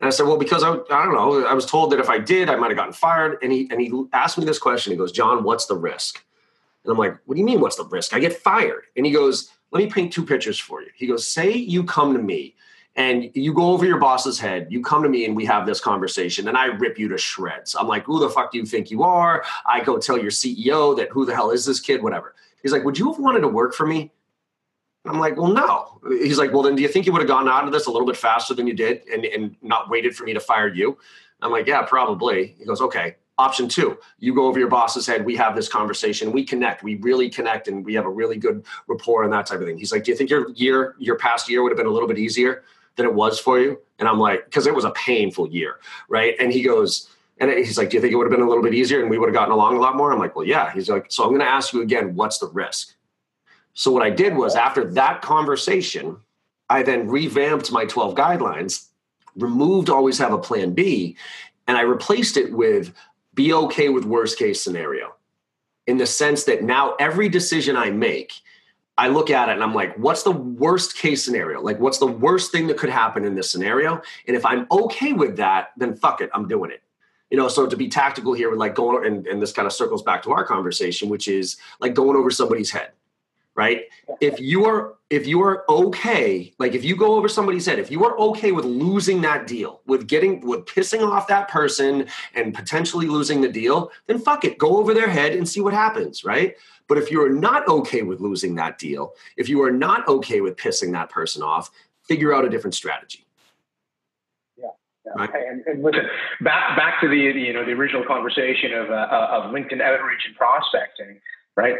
[0.00, 1.44] And I said, well, because I, I don't know.
[1.44, 3.38] I was told that if I did, I might have gotten fired.
[3.42, 4.92] And he and he asked me this question.
[4.92, 6.24] He goes, John, what's the risk?
[6.84, 7.60] And I'm like, what do you mean?
[7.60, 8.14] What's the risk?
[8.14, 8.84] I get fired.
[8.96, 10.88] And he goes, let me paint two pictures for you.
[10.94, 12.54] He goes, say you come to me
[12.96, 15.80] and you go over your boss's head, you come to me and we have this
[15.80, 17.76] conversation and I rip you to shreds.
[17.78, 19.44] I'm like, who the fuck do you think you are?
[19.66, 22.34] I go tell your CEO that who the hell is this kid, whatever.
[22.62, 24.12] He's like, would you have wanted to work for me?
[25.04, 26.00] I'm like, well, no.
[26.08, 27.90] He's like, well, then do you think you would have gone out of this a
[27.90, 30.98] little bit faster than you did and, and not waited for me to fire you?
[31.42, 32.56] I'm like, yeah, probably.
[32.58, 33.16] He goes, okay.
[33.38, 35.26] Option two, you go over your boss's head.
[35.26, 36.32] We have this conversation.
[36.32, 36.82] We connect.
[36.82, 39.76] We really connect, and we have a really good rapport and that type of thing.
[39.76, 42.08] He's like, "Do you think your year, your past year, would have been a little
[42.08, 42.62] bit easier
[42.96, 45.76] than it was for you?" And I'm like, "Because it was a painful year,
[46.08, 48.48] right?" And he goes, and he's like, "Do you think it would have been a
[48.48, 50.46] little bit easier, and we would have gotten along a lot more?" I'm like, "Well,
[50.46, 52.14] yeah." He's like, "So I'm going to ask you again.
[52.14, 52.94] What's the risk?"
[53.74, 56.16] So what I did was after that conversation,
[56.70, 58.86] I then revamped my 12 guidelines,
[59.36, 61.16] removed always have a plan B,
[61.66, 62.94] and I replaced it with
[63.34, 65.14] be okay with worst case scenario
[65.86, 68.32] in the sense that now every decision I make,
[68.98, 71.60] I look at it and I'm like, what's the worst case scenario?
[71.60, 74.00] Like, what's the worst thing that could happen in this scenario?
[74.26, 76.82] And if I'm okay with that, then fuck it, I'm doing it.
[77.30, 79.72] You know, so to be tactical here with like going, and, and this kind of
[79.72, 82.92] circles back to our conversation, which is like going over somebody's head,
[83.56, 83.84] right?
[84.20, 87.90] If you are if you are okay, like if you go over somebody's head, if
[87.90, 92.54] you are okay with losing that deal, with getting with pissing off that person and
[92.54, 96.24] potentially losing the deal, then fuck it, go over their head and see what happens,
[96.24, 96.54] right?
[96.88, 100.40] But if you are not okay with losing that deal, if you are not okay
[100.40, 101.70] with pissing that person off,
[102.02, 103.26] figure out a different strategy.
[104.58, 104.66] Yeah.
[105.16, 105.30] Right.
[105.48, 106.02] And, and listen,
[106.42, 110.36] back back to the you know the original conversation of uh, of LinkedIn outreach and
[110.36, 111.20] prospecting,
[111.56, 111.76] right?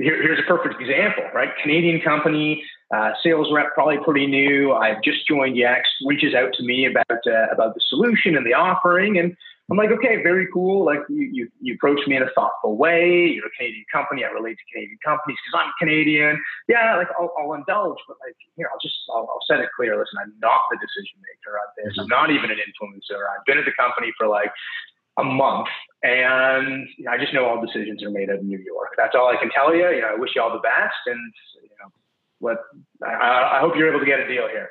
[0.00, 1.50] Here, here's a perfect example, right?
[1.62, 4.72] Canadian company, uh, sales rep, probably pretty new.
[4.72, 8.54] I've just joined Yext, reaches out to me about uh, about the solution and the
[8.54, 9.36] offering, and
[9.70, 10.84] I'm like, okay, very cool.
[10.84, 13.30] Like you, you, you approach me in a thoughtful way.
[13.30, 14.24] You're a Canadian company.
[14.24, 16.42] I relate to Canadian companies because I'm Canadian.
[16.66, 19.94] Yeah, like I'll, I'll, indulge, but like here, I'll just I'll, I'll set it clear.
[19.94, 21.94] Listen, I'm not the decision maker on this.
[22.02, 23.22] I'm not even an influencer.
[23.30, 24.50] I've been at the company for like
[25.20, 25.68] a month,
[26.02, 28.90] and you know, I just know all decisions are made of New York.
[28.96, 29.88] That's all I can tell you.
[29.90, 31.92] You know, I wish you all the best, and you know,
[32.38, 32.58] what
[33.04, 34.68] I, I hope you're able to get a deal here.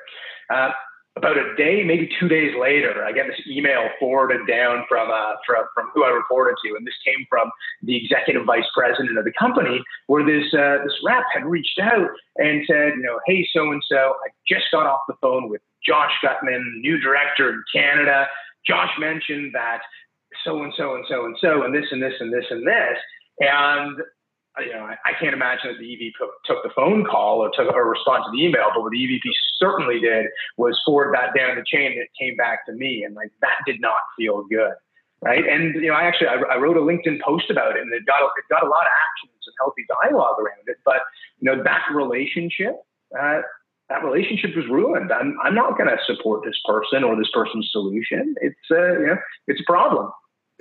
[0.52, 0.70] Uh,
[1.16, 5.34] about a day, maybe two days later, I get this email forwarded down from, uh,
[5.44, 7.50] from, from who I reported to, and this came from
[7.82, 12.08] the executive vice president of the company, where this uh, this rep had reached out
[12.36, 15.60] and said, you know, hey, so and so, I just got off the phone with
[15.84, 18.26] Josh Gutman, new director in Canada.
[18.66, 19.80] Josh mentioned that
[20.44, 22.98] so and so and so and so and this and this and this and this,
[23.40, 23.98] and
[24.58, 26.12] you know, I, I, can't imagine that the EVP
[26.44, 29.22] took the phone call or took or respond to the email, but what the EVP
[29.58, 30.26] certainly did
[30.56, 33.04] was forward that down the chain it came back to me.
[33.04, 34.74] And like that did not feel good.
[35.22, 35.46] Right.
[35.46, 38.06] And, you know, I actually, I, I wrote a LinkedIn post about it and it
[38.06, 40.78] got, it got a lot of action and some healthy dialogue around it.
[40.84, 41.02] But,
[41.40, 42.80] you know, that relationship,
[43.12, 43.42] uh,
[43.90, 45.12] that relationship was ruined.
[45.12, 48.34] I'm, I'm not going to support this person or this person's solution.
[48.40, 50.10] It's, uh, you know, it's a problem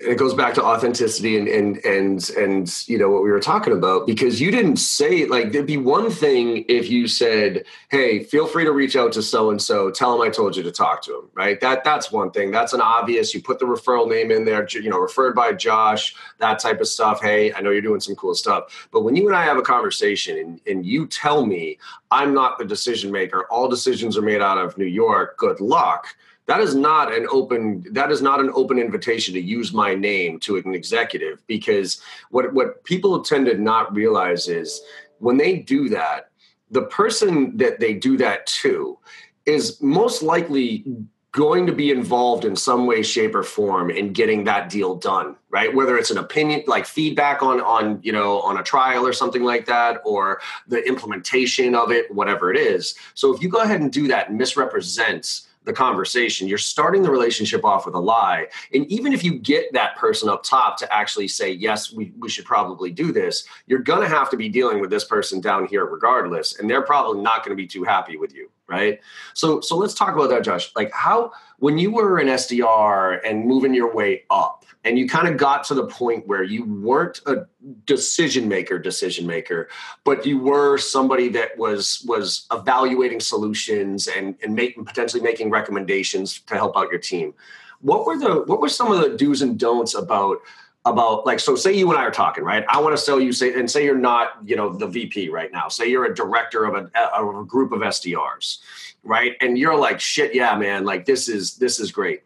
[0.02, 3.74] it goes back to authenticity and and and and you know what we were talking
[3.74, 8.48] about because you didn't say like there'd be one thing if you said hey feel
[8.48, 11.02] free to reach out to so and so tell him i told you to talk
[11.02, 11.62] to him right?
[11.62, 12.52] That that's one thing.
[12.52, 16.16] That's an obvious you put the referral name in there you know referred by josh
[16.40, 17.22] that type of stuff.
[17.22, 18.90] Hey i know you're doing some cool stuff.
[18.92, 21.78] But when you and i have a conversation and, and you tell me
[22.12, 23.46] i'm not the decision maker.
[23.50, 25.38] All decisions are made out of new york.
[25.38, 26.08] Good luck
[26.50, 30.40] that is not an open that is not an open invitation to use my name
[30.40, 34.82] to an executive because what what people tend to not realize is
[35.20, 36.32] when they do that
[36.72, 38.98] the person that they do that to
[39.46, 40.84] is most likely
[41.32, 45.36] going to be involved in some way shape or form in getting that deal done
[45.52, 45.74] right?
[45.74, 49.44] Whether it's an opinion like feedback on on you know on a trial or something
[49.44, 52.96] like that or the implementation of it whatever it is.
[53.14, 56.48] So if you go ahead and do that and misrepresents the conversation.
[56.48, 58.48] You're starting the relationship off with a lie.
[58.74, 62.28] And even if you get that person up top to actually say, yes, we, we
[62.28, 65.68] should probably do this, you're going to have to be dealing with this person down
[65.68, 66.58] here regardless.
[66.58, 68.50] And they're probably not going to be too happy with you.
[68.68, 69.00] Right.
[69.34, 70.72] So, so let's talk about that, Josh.
[70.76, 75.28] Like how, when you were an SDR and moving your way up, and you kind
[75.28, 77.46] of got to the point where you weren't a
[77.86, 79.68] decision maker decision maker
[80.04, 86.40] but you were somebody that was was evaluating solutions and and making potentially making recommendations
[86.42, 87.34] to help out your team.
[87.82, 90.40] What were the what were some of the do's and don'ts about
[90.86, 92.66] about like so say you and I are talking right?
[92.70, 95.52] I want to sell you say and say you're not you know the VP right
[95.52, 95.68] now.
[95.68, 98.60] Say you're a director of a, of a group of SDRs
[99.04, 99.36] right?
[99.40, 102.24] And you're like shit yeah man like this is this is great.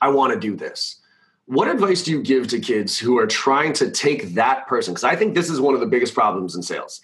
[0.00, 1.01] I want to do this
[1.46, 4.94] what advice do you give to kids who are trying to take that person?
[4.94, 7.00] Because i think this is one of the biggest problems in sales.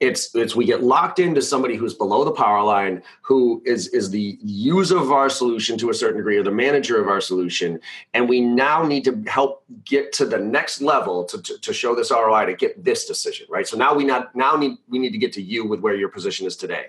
[0.00, 4.10] It's it's we get locked into somebody who's below the power line who is is
[4.10, 7.78] the user of our solution to a certain degree or the manager of our solution
[8.12, 11.94] and we now need to help get to the next level to, to, to show
[11.94, 13.68] this roi to get this decision right?
[13.68, 16.08] So now we not now need we need to get to you with where your
[16.08, 16.86] position is today.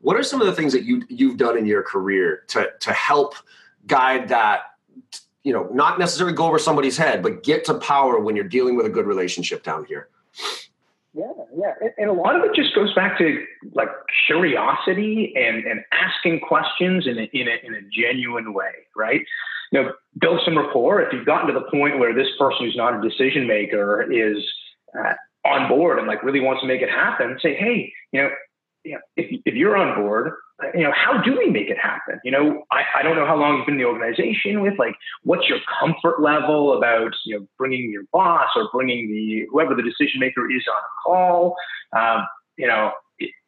[0.00, 2.92] What are some of the things that you you've done in your career to to
[2.92, 3.36] help
[3.86, 4.62] guide that
[5.44, 8.76] you know, not necessarily go over somebody's head, but get to power when you're dealing
[8.76, 10.08] with a good relationship down here.
[11.14, 11.72] Yeah, yeah.
[11.96, 13.88] And, a lot of it just goes back to like
[14.26, 19.22] curiosity and, and asking questions in a, in, a, in a genuine way, right?
[19.72, 21.02] You know, build some rapport.
[21.02, 24.44] If you've gotten to the point where this person who's not a decision maker is
[24.98, 28.30] uh, on board and like really wants to make it happen, say, hey, you know,
[29.16, 30.32] if, if you're on board,
[30.74, 32.20] you know, how do we make it happen?
[32.24, 34.94] You know, I, I don't know how long you've been in the organization with, like,
[35.22, 39.82] what's your comfort level about, you know, bringing your boss or bringing the, whoever the
[39.82, 41.56] decision maker is on a call?
[41.96, 42.92] Um, you know,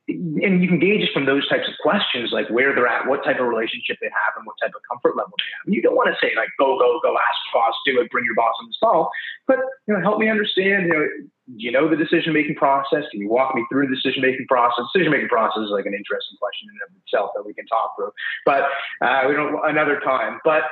[0.09, 3.39] and you can gauge from those types of questions, like where they're at, what type
[3.39, 5.67] of relationship they have, and what type of comfort level they have.
[5.67, 8.11] And you don't want to say like, go, go, go, ask your boss, do it,
[8.11, 9.11] bring your boss on the call,
[9.47, 11.07] but you know, help me understand, you know,
[11.57, 13.05] do you know the decision making process?
[13.11, 14.85] Can you walk me through the decision making process?
[14.93, 17.97] Decision making process is like an interesting question in of itself that we can talk
[17.97, 18.13] through,
[18.47, 18.65] but
[19.03, 20.39] uh, we don't another time.
[20.45, 20.63] But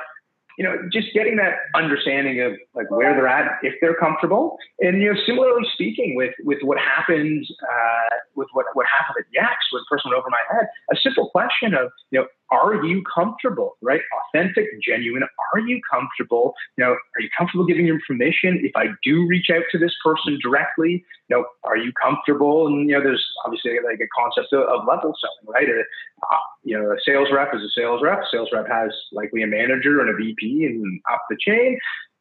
[0.57, 5.01] you know, just getting that understanding of like where they're at, if they're comfortable, and
[5.01, 9.71] you know, similarly speaking with with what happened uh, with what what happened at Yext
[9.71, 13.77] when person went over my head, a simple question of you know, are you comfortable,
[13.81, 14.01] right?
[14.33, 15.23] Authentic, genuine.
[15.53, 16.53] Are you comfortable?
[16.77, 19.93] You know, are you comfortable giving your permission if I do reach out to this
[20.03, 21.03] person directly?
[21.29, 22.67] You know, are you comfortable?
[22.67, 25.67] And you know, there's obviously like a concept of, of level selling, right?
[25.69, 28.19] Uh, you know, a sales rep is a sales rep.
[28.19, 31.77] A sales rep has likely a manager and a VP and up the chain.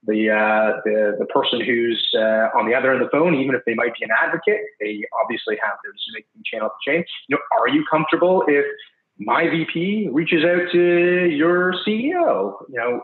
[0.07, 3.57] The, uh, the the person who's uh, on the other end of the phone, even
[3.57, 6.93] if they might be an advocate, they obviously have their decision making chain up the
[6.93, 7.05] chain.
[7.27, 8.65] You know, are you comfortable if
[9.19, 12.55] my VP reaches out to your CEO.
[12.69, 13.03] You know,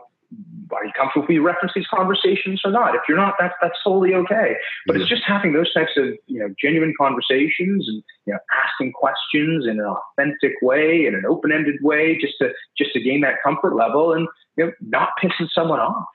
[0.71, 2.95] are you comfortable if we reference these conversations or not?
[2.95, 4.55] If you're not, that's that's totally okay.
[4.87, 8.93] But it's just having those types of you know genuine conversations and you know asking
[8.93, 13.35] questions in an authentic way, in an open-ended way, just to just to gain that
[13.43, 16.05] comfort level and you know not pissing someone off.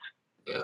[0.47, 0.63] Yeah,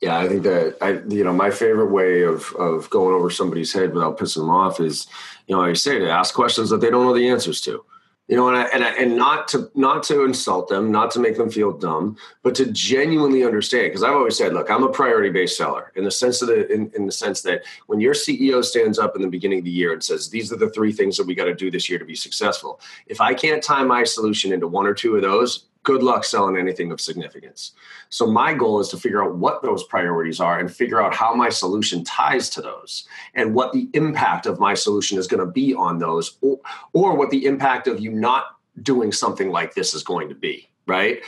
[0.00, 0.18] yeah.
[0.18, 3.94] I think that I, you know, my favorite way of of going over somebody's head
[3.94, 5.06] without pissing them off is,
[5.46, 7.84] you know, like I say, to ask questions that they don't know the answers to
[8.28, 11.20] you know and I, and I, and not to not to insult them not to
[11.20, 14.88] make them feel dumb but to genuinely understand because i've always said look i'm a
[14.88, 18.14] priority based seller in the sense of the in, in the sense that when your
[18.14, 20.92] ceo stands up in the beginning of the year and says these are the three
[20.92, 23.84] things that we got to do this year to be successful if i can't tie
[23.84, 27.72] my solution into one or two of those good luck selling anything of significance.
[28.08, 31.34] So my goal is to figure out what those priorities are and figure out how
[31.34, 35.50] my solution ties to those and what the impact of my solution is going to
[35.50, 36.60] be on those or,
[36.92, 40.68] or what the impact of you not doing something like this is going to be,
[40.86, 41.20] right?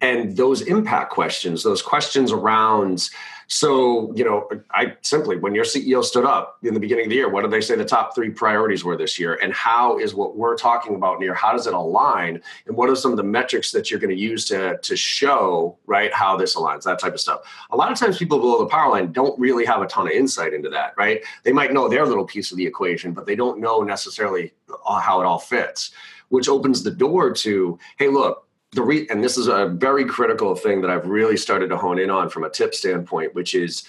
[0.00, 3.10] And those impact questions, those questions around
[3.52, 7.16] so, you know, I simply, when your CEO stood up in the beginning of the
[7.16, 9.40] year, what did they say the top three priorities were this year?
[9.42, 12.40] And how is what we're talking about here, how does it align?
[12.66, 15.76] And what are some of the metrics that you're going to use to, to show,
[15.86, 17.40] right, how this aligns, that type of stuff.
[17.72, 20.12] A lot of times people below the power line don't really have a ton of
[20.12, 21.20] insight into that, right?
[21.42, 24.52] They might know their little piece of the equation, but they don't know necessarily
[24.86, 25.90] uh, how it all fits,
[26.28, 30.54] which opens the door to, hey, look, the re- and this is a very critical
[30.54, 33.84] thing that I've really started to hone in on from a tip standpoint, which is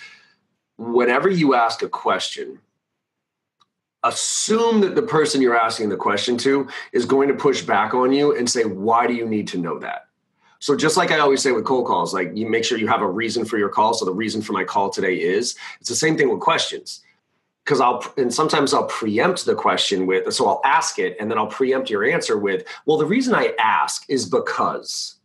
[0.78, 2.60] whenever you ask a question,
[4.04, 8.12] assume that the person you're asking the question to is going to push back on
[8.12, 10.08] you and say, Why do you need to know that?
[10.60, 13.02] So just like I always say with cold calls, like you make sure you have
[13.02, 13.96] a reason for your call.
[13.96, 17.04] So the reason for my call today is it's the same thing with questions
[17.64, 21.38] because I'll and sometimes I'll preempt the question with so I'll ask it and then
[21.38, 25.16] I'll preempt your answer with well the reason I ask is because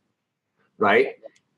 [0.79, 1.15] right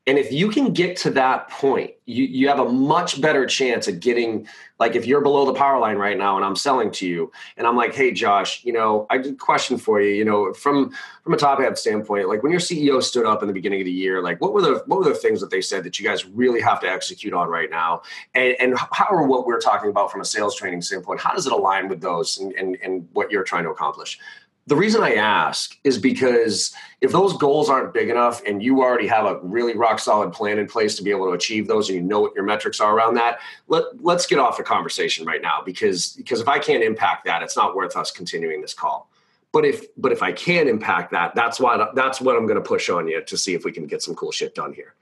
[0.09, 3.87] and if you can get to that point, you, you have a much better chance
[3.87, 4.47] of getting,
[4.79, 7.67] like if you're below the power line right now and I'm selling to you and
[7.67, 10.91] I'm like, hey Josh, you know, I did a question for you, you know, from
[11.23, 13.85] from a top hat standpoint, like when your CEO stood up in the beginning of
[13.85, 16.07] the year, like what were the what were the things that they said that you
[16.07, 18.01] guys really have to execute on right now?
[18.33, 21.45] And and how are what we're talking about from a sales training standpoint, how does
[21.45, 24.17] it align with those and, and, and what you're trying to accomplish?
[24.69, 29.07] The reason I ask is because if those goals aren't big enough and you already
[29.07, 31.95] have a really rock solid plan in place to be able to achieve those and
[31.95, 35.41] you know what your metrics are around that, let, let's get off the conversation right
[35.41, 39.09] now because because if I can't impact that, it's not worth us continuing this call.
[39.51, 42.69] But if but if I can impact that, that's what that's what I'm going to
[42.69, 44.93] push on you to see if we can get some cool shit done here.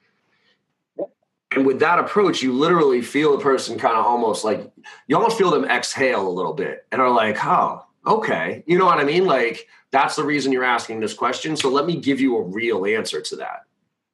[1.51, 4.71] And with that approach, you literally feel the person kind of almost like
[5.07, 8.85] you almost feel them exhale a little bit and are like, oh, okay, you know
[8.85, 9.25] what I mean?
[9.25, 11.55] Like that's the reason you're asking this question.
[11.55, 13.65] So let me give you a real answer to that,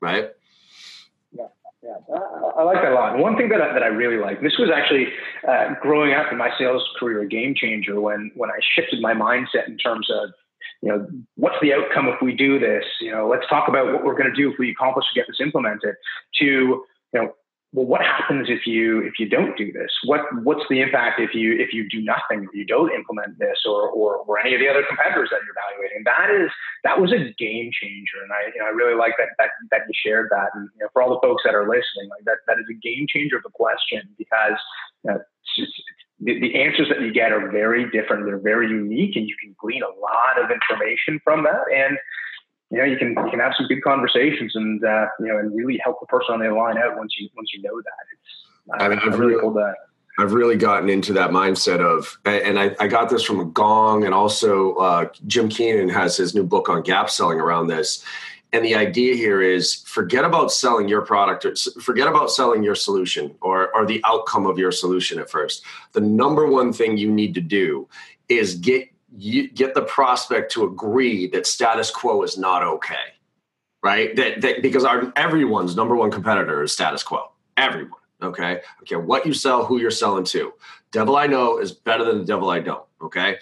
[0.01, 0.31] right?
[1.31, 1.47] Yeah,
[1.81, 2.17] yeah,
[2.57, 3.13] I like that a lot.
[3.13, 5.07] And one thing that I, that I really like, this was actually
[5.47, 9.13] uh, growing up in my sales career a game changer when when I shifted my
[9.13, 10.29] mindset in terms of
[10.81, 12.83] you know, what's the outcome if we do this?
[12.99, 15.27] You know, let's talk about what we're going to do if we accomplish to get
[15.27, 15.95] this implemented.
[16.39, 17.33] To you know,
[17.73, 19.89] well, what happens if you if you don't do this?
[20.05, 23.65] What what's the impact if you if you do nothing, if you don't implement this,
[23.65, 26.03] or or, or any of the other competitors that you're evaluating?
[26.05, 26.51] That is
[26.83, 29.81] that was a game changer, and I you know I really like that that that
[29.89, 32.45] you shared that, and you know, for all the folks that are listening, like that
[32.45, 34.61] that is a game changer of a question because
[35.03, 35.19] you know,
[36.21, 39.55] the, the answers that you get are very different, they're very unique, and you can
[39.57, 41.97] glean a lot of information from that, and
[42.73, 45.55] you know, you can you can have some good conversations and uh, you know, and
[45.55, 48.03] really help the person on the line out once you once you know that.
[48.11, 49.75] It's uh, I mean, I've really, cool that.
[50.17, 54.05] I've really gotten into that mindset of, and I, I got this from a Gong,
[54.05, 58.03] and also uh, Jim Keenan has his new book on gap selling around this.
[58.53, 62.75] And the idea here is forget about selling your product or forget about selling your
[62.75, 65.63] solution or, or the outcome of your solution at first.
[65.93, 67.87] The number one thing you need to do
[68.29, 72.95] is get get the prospect to agree that status quo is not okay.
[73.81, 74.15] Right?
[74.15, 77.31] That, that because our everyone's number one competitor is status quo.
[77.57, 77.99] Everyone.
[78.21, 78.61] Okay.
[78.81, 78.95] Okay.
[78.95, 80.53] What you sell, who you're selling to.
[80.91, 82.85] Devil I know is better than the devil I don't.
[83.01, 83.37] Okay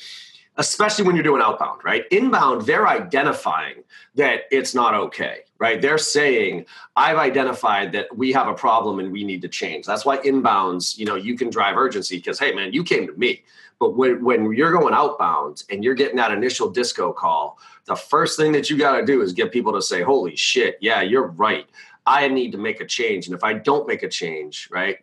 [0.57, 2.05] especially when you're doing outbound, right?
[2.11, 3.83] Inbound, they're identifying
[4.15, 5.81] that it's not okay, right?
[5.81, 6.65] They're saying,
[6.95, 9.85] I've identified that we have a problem and we need to change.
[9.85, 13.13] That's why inbounds, you know, you can drive urgency because, hey, man, you came to
[13.13, 13.43] me.
[13.81, 18.37] But when, when you're going outbound and you're getting that initial disco call, the first
[18.37, 21.25] thing that you got to do is get people to say, holy shit, yeah, you're
[21.25, 21.65] right.
[22.05, 23.25] I need to make a change.
[23.25, 24.97] And if I don't make a change, right?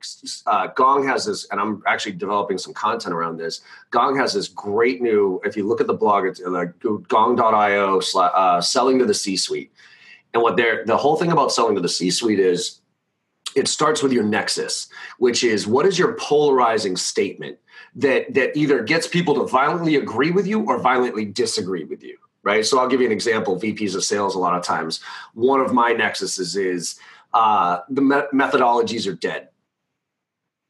[0.46, 3.62] Uh, Gong has this, and I'm actually developing some content around this.
[3.90, 6.66] Gong has this great new, if you look at the blog, it's uh,
[7.08, 9.72] gong.io, uh, selling to the C suite.
[10.34, 12.80] And what they're, the whole thing about selling to the C suite is
[13.56, 17.58] it starts with your nexus, which is what is your polarizing statement
[17.96, 22.18] that, that either gets people to violently agree with you or violently disagree with you
[22.44, 22.64] right?
[22.64, 23.60] So I'll give you an example.
[23.60, 25.00] VPs of sales, a lot of times,
[25.34, 26.98] one of my nexuses is
[27.34, 29.48] uh, the me- methodologies are dead.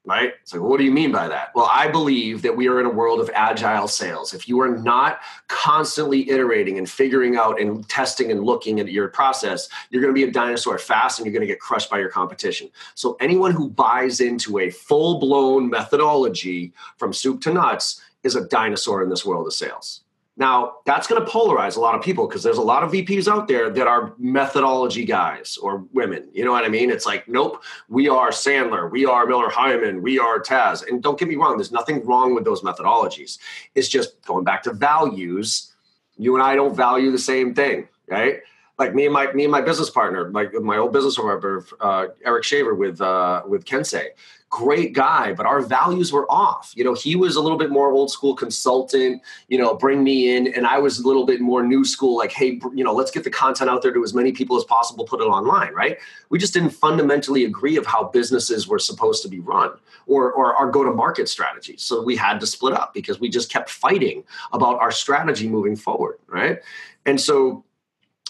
[0.04, 0.34] Right?
[0.44, 1.50] So, what do you mean by that?
[1.54, 4.32] Well, I believe that we are in a world of agile sales.
[4.32, 9.08] If you are not constantly iterating and figuring out and testing and looking at your
[9.08, 11.98] process, you're going to be a dinosaur fast and you're going to get crushed by
[11.98, 12.70] your competition.
[12.94, 18.48] So, anyone who buys into a full blown methodology from soup to nuts is a
[18.48, 20.02] dinosaur in this world of sales.
[20.38, 23.26] Now, that's going to polarize a lot of people because there's a lot of VPs
[23.26, 26.28] out there that are methodology guys or women.
[26.32, 26.90] You know what I mean?
[26.90, 30.86] It's like, nope, we are Sandler, we are Miller Heiman, we are Taz.
[30.86, 33.38] And don't get me wrong, there's nothing wrong with those methodologies.
[33.74, 35.74] It's just going back to values.
[36.16, 38.36] You and I don't value the same thing, right?
[38.78, 42.06] Like me and my me and my business partner, my my old business partner, uh,
[42.24, 44.10] Eric Shaver with uh, with Kensei
[44.50, 46.72] great guy, but our values were off.
[46.74, 50.34] You know, he was a little bit more old school consultant, you know, bring me
[50.34, 50.52] in.
[50.54, 53.24] And I was a little bit more new school, like, hey, you know, let's get
[53.24, 55.98] the content out there to as many people as possible, put it online, right?
[56.30, 59.72] We just didn't fundamentally agree of how businesses were supposed to be run
[60.06, 61.76] or, or our go to market strategy.
[61.76, 65.76] So we had to split up because we just kept fighting about our strategy moving
[65.76, 66.60] forward, right?
[67.04, 67.64] And so,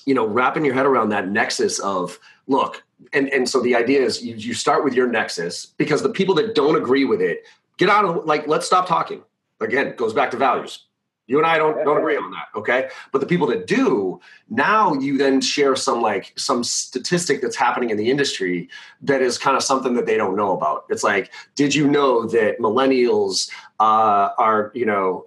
[0.05, 4.01] you know, wrapping your head around that nexus of, look, and and so the idea
[4.03, 7.45] is you, you start with your nexus because the people that don't agree with it
[7.77, 9.23] get out of like let's stop talking.
[9.61, 10.88] Again goes back to values
[11.29, 12.89] you and I don't don't agree on that, okay?
[13.13, 14.19] But the people that do,
[14.49, 18.71] now you then share some like some statistic that's happening in the industry
[19.03, 20.87] that is kind of something that they don't know about.
[20.89, 25.23] It's like, did you know that millennials uh, are, you know,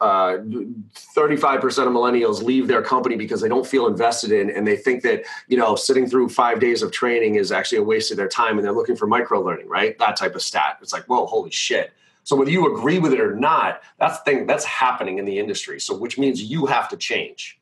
[0.95, 4.68] thirty five percent of millennials leave their company because they don't feel invested in, and
[4.68, 8.10] they think that you know sitting through five days of training is actually a waste
[8.10, 9.97] of their time, and they're looking for micro learning, right?
[9.99, 10.80] That type of stat.
[10.82, 11.93] It's like, whoa, holy shit
[12.24, 15.80] so whether you agree with it or not, that's thing that's happening in the industry.
[15.80, 17.59] So which means you have to change.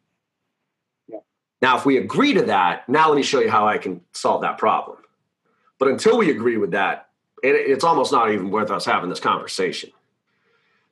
[1.07, 1.20] Yeah.
[1.62, 4.41] Now, if we agree to that, now let me show you how I can solve
[4.41, 4.97] that problem.
[5.78, 7.10] But until we agree with that,
[7.41, 9.91] it, it's almost not even worth us having this conversation.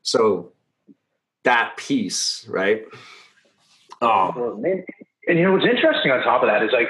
[0.02, 0.54] So
[1.44, 2.86] that piece, right?
[4.02, 4.64] Um,
[5.28, 6.88] and you know what's interesting on top of that is like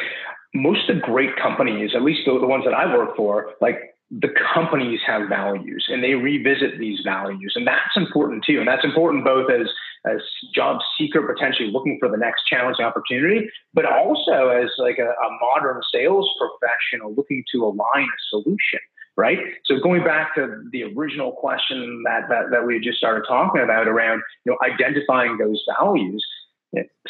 [0.54, 3.96] most of the great companies, at least the, the ones that I work for, like
[4.10, 7.54] the companies have values and they revisit these values.
[7.56, 8.60] And that's important too.
[8.60, 9.68] And that's important both as
[10.06, 10.22] as
[10.54, 15.38] job seeker potentially looking for the next challenging opportunity but also as like a, a
[15.42, 18.80] modern sales professional looking to align a solution
[19.18, 19.40] right?
[19.66, 23.88] So going back to the original question that that, that we just started talking about
[23.88, 26.26] around you know identifying those values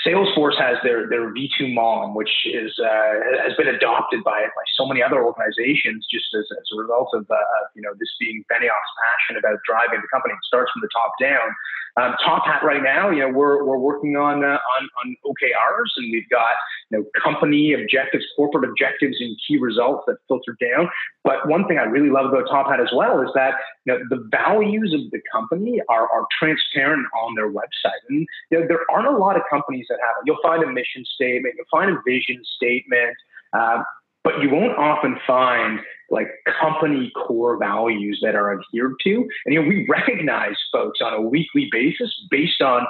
[0.06, 4.86] Salesforce has their their V2 MOM, which is uh, has been adopted by by so
[4.86, 7.36] many other organizations, just as, as a result of uh,
[7.76, 10.34] you know this being Benioff's passion about driving the company.
[10.34, 11.50] It starts from the top down.
[11.98, 15.90] Um, top hat right now, you know, we're, we're working on, uh, on, on OKRs
[15.98, 16.54] and we've got,
[16.92, 20.90] you know, company objectives, corporate objectives and key results that filter down.
[21.24, 24.00] But one thing I really love about Top Hat as well is that, you know,
[24.10, 28.02] the values of the company are, are transparent on their website.
[28.10, 30.28] And, you know, there aren't a lot of companies that have it.
[30.28, 33.16] You'll find a mission statement, you'll find a vision statement,
[33.54, 33.82] uh,
[34.28, 36.28] but you won't often find like
[36.60, 39.26] company core values that are adhered to.
[39.46, 42.86] And you know, we recognize folks on a weekly basis based on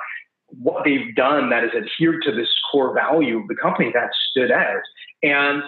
[0.48, 4.52] what they've done that has adhered to this core value of the company that stood
[4.52, 4.82] out.
[5.22, 5.62] And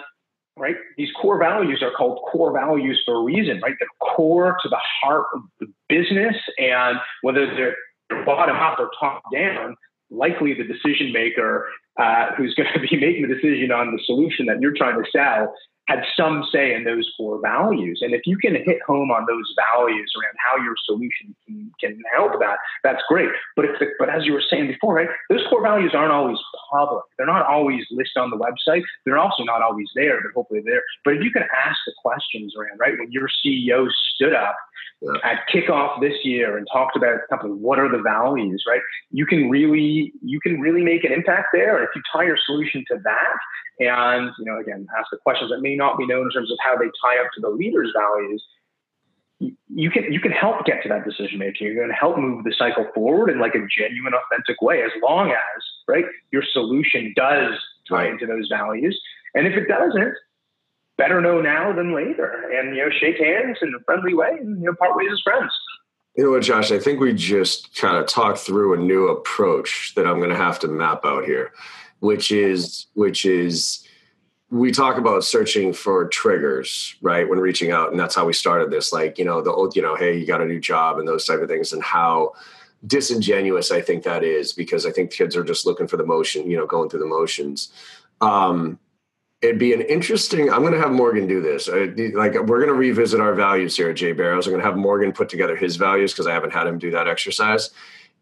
[0.56, 3.76] right, these core values are called core values for a reason, right?
[3.78, 7.76] They're core to the heart of the business, and whether they're
[8.24, 9.76] bottom up or top down,
[10.10, 14.46] likely the decision maker uh, who's going to be making the decision on the solution
[14.46, 15.54] that you're trying to sell
[15.90, 18.00] had some say in those core values.
[18.02, 21.98] And if you can hit home on those values around how your solution can, can
[22.14, 23.30] help that, that's great.
[23.56, 26.38] But if the, but as you were saying before, right, those core values aren't always
[26.70, 27.02] public.
[27.18, 28.82] They're not always listed on the website.
[29.04, 30.82] They're also not always there, but hopefully they're there.
[31.04, 34.56] But if you can ask the questions around, right, when your CEO stood up
[35.02, 35.12] yeah.
[35.24, 38.80] at kickoff this year and talked about company, what are the values, right?
[39.10, 41.78] You can really you can really make an impact there.
[41.78, 43.36] And if you tie your solution to that,
[43.80, 46.58] and you know again ask the questions that may not be known in terms of
[46.62, 48.44] how they tie up to the leader's values
[49.72, 51.66] you can you can help get to that decision making.
[51.66, 54.90] You're going to help move the cycle forward in like a genuine authentic way as
[55.02, 57.54] long as right your solution does
[57.88, 59.00] tie into those values.
[59.34, 60.14] And if it doesn't
[60.98, 64.60] better know now than later and you know shake hands in a friendly way and
[64.60, 65.52] you know part ways as friends.
[66.16, 66.70] You know what, Josh?
[66.70, 70.36] I think we just kind of talked through a new approach that I'm going to
[70.36, 71.52] have to map out here
[72.00, 73.86] which is which is
[74.50, 78.70] we talk about searching for triggers right when reaching out and that's how we started
[78.70, 81.06] this like you know the old you know hey you got a new job and
[81.06, 82.32] those type of things and how
[82.86, 86.50] disingenuous i think that is because i think kids are just looking for the motion
[86.50, 87.72] you know going through the motions.
[88.20, 88.78] Um
[89.40, 91.68] it'd be an interesting i'm going to have morgan do this.
[91.68, 94.44] Like we're going to revisit our values here at JBarrows.
[94.44, 96.90] I'm going to have morgan put together his values because i haven't had him do
[96.90, 97.70] that exercise.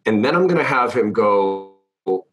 [0.04, 1.72] And then i'm going to have him go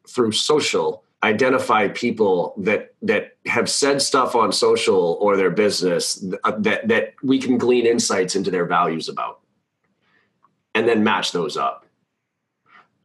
[0.08, 6.16] through social identify people that that have said stuff on social or their business
[6.60, 9.40] that that we can glean insights into their values about
[10.74, 11.85] and then match those up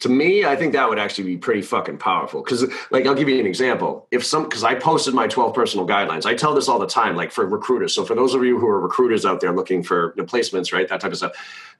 [0.01, 2.42] to me, I think that would actually be pretty fucking powerful.
[2.42, 4.09] Cause like, I'll give you an example.
[4.11, 6.24] If some, cause I posted my 12 personal guidelines.
[6.24, 7.94] I tell this all the time, like for recruiters.
[7.94, 10.88] So for those of you who are recruiters out there looking for placements, right?
[10.88, 11.32] That type of stuff.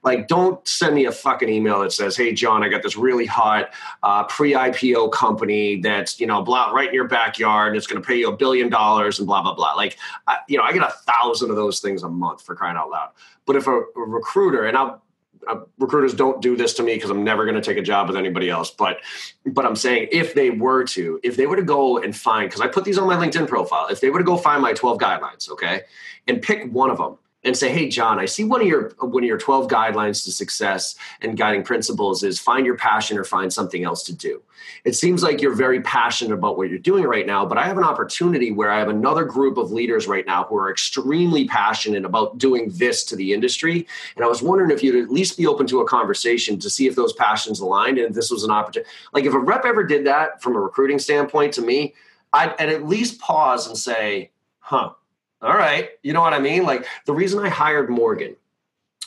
[0.03, 3.25] Like, don't send me a fucking email that says, Hey, John, I got this really
[3.25, 3.71] hot
[4.03, 7.69] uh, pre IPO company that's, you know, blah, right in your backyard.
[7.69, 9.73] And it's going to pay you a billion dollars and blah, blah, blah.
[9.73, 9.97] Like,
[10.27, 12.89] I, you know, I get a thousand of those things a month for crying out
[12.89, 13.09] loud.
[13.45, 15.03] But if a, a recruiter, and I'll,
[15.47, 18.07] uh, recruiters don't do this to me because I'm never going to take a job
[18.07, 18.71] with anybody else.
[18.71, 18.97] But
[19.45, 22.61] but I'm saying if they were to, if they were to go and find, because
[22.61, 24.97] I put these on my LinkedIn profile, if they were to go find my 12
[24.97, 25.81] guidelines, okay,
[26.27, 29.23] and pick one of them and say, "Hey, John, I see one of your one
[29.23, 33.51] of your twelve guidelines to success and guiding principles is find your passion or find
[33.51, 34.41] something else to do."
[34.85, 37.77] It seems like you're very passionate about what you're doing right now, but I have
[37.77, 42.05] an opportunity where I have another group of leaders right now who are extremely passionate
[42.05, 45.47] about doing this to the industry, and I was wondering if you'd at least be
[45.47, 48.51] open to a conversation to see if those passions aligned and if this was an
[48.51, 48.89] opportunity.
[49.13, 51.95] Like if a rep ever did that from a recruiting standpoint to me,
[52.33, 54.91] I'd at least pause and say, "Huh."
[55.41, 56.63] All right, you know what I mean?
[56.63, 58.35] Like the reason I hired Morgan,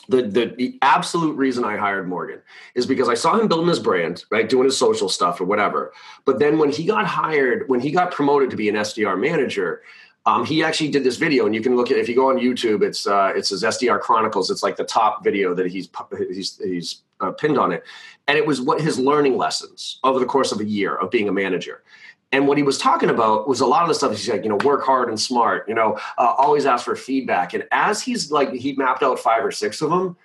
[0.09, 2.41] the, the, the absolute reason I hired Morgan
[2.75, 5.93] is because I saw him building his brand, right, doing his social stuff or whatever.
[6.25, 9.81] But then when he got hired, when he got promoted to be an SDR manager,
[10.27, 12.37] um, he actually did this video, and you can look at if you go on
[12.37, 14.49] YouTube, it's uh, it's his SDR Chronicles.
[14.49, 17.83] It's like the top video that he's he's he's uh, pinned on it,
[18.27, 21.29] and it was what his learning lessons over the course of a year of being
[21.29, 21.83] a manager.
[22.31, 24.49] And what he was talking about was a lot of the stuff he's like, you
[24.49, 27.53] know, work hard and smart, you know, uh, always ask for feedback.
[27.53, 30.17] And as he's like, he mapped out five or six of them,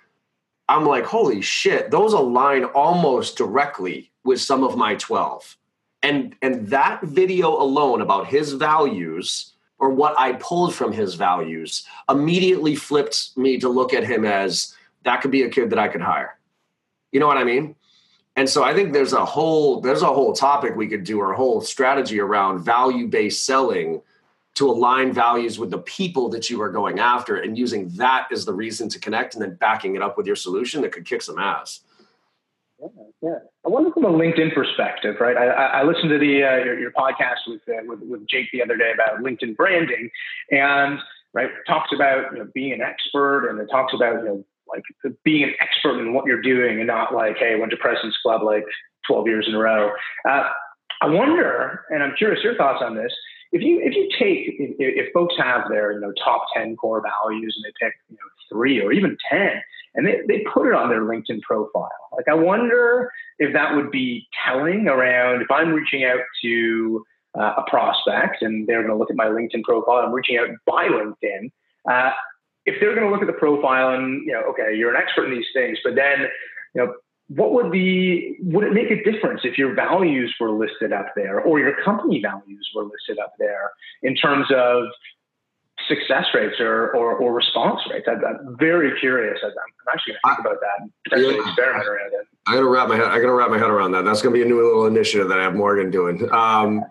[0.67, 5.57] I'm like, holy shit, those align almost directly with some of my 12.
[6.03, 11.85] And and that video alone about his values or what I pulled from his values
[12.09, 15.87] immediately flipped me to look at him as that could be a kid that I
[15.87, 16.37] could hire.
[17.11, 17.75] You know what I mean?
[18.35, 21.33] And so I think there's a whole there's a whole topic we could do or
[21.33, 24.01] a whole strategy around value based selling
[24.55, 28.45] to align values with the people that you are going after and using that as
[28.45, 31.21] the reason to connect and then backing it up with your solution that could kick
[31.21, 31.81] some ass.
[33.21, 33.39] Yeah.
[33.65, 35.37] I wonder from a LinkedIn perspective, right?
[35.37, 38.63] I, I listened to the uh, your, your, podcast with, uh, with with Jake the
[38.63, 40.09] other day about LinkedIn branding,
[40.49, 40.97] and
[41.33, 44.83] right talks about you know being an expert, and it talks about you know like
[45.23, 48.17] being an expert in what you're doing and not like, hey, I went to President's
[48.23, 48.65] Club like
[49.07, 49.91] 12 years in a row.
[50.27, 50.49] Uh,
[51.01, 53.11] I wonder, and I'm curious your thoughts on this.
[53.51, 57.01] If you if you take if, if, folks have their you know top 10 core
[57.01, 59.61] values and they pick you know three or even 10
[59.95, 63.91] and they, they put it on their LinkedIn profile, like I wonder if that would
[63.91, 67.03] be telling around if I'm reaching out to
[67.37, 70.47] uh, a prospect and they're going to look at my LinkedIn profile, I'm reaching out
[70.65, 71.51] by LinkedIn.
[71.89, 72.11] Uh,
[72.65, 75.25] if they're going to look at the profile and you know, okay, you're an expert
[75.25, 76.27] in these things, but then
[76.75, 76.93] you know,
[77.27, 81.39] what would be would it make a difference if your values were listed up there
[81.39, 83.71] or your company values were listed up there
[84.03, 84.85] in terms of
[85.87, 88.05] success rates or or, or response rates?
[88.09, 89.39] I'm, I'm, very curious.
[89.43, 89.51] I'm,
[89.93, 91.47] actually going to think about that and potentially yeah.
[91.47, 92.27] experiment around it.
[92.47, 93.05] I gotta wrap my head.
[93.05, 94.03] I gotta wrap my head around that.
[94.03, 96.29] That's gonna be a new little initiative that I have Morgan doing.
[96.33, 96.83] Um,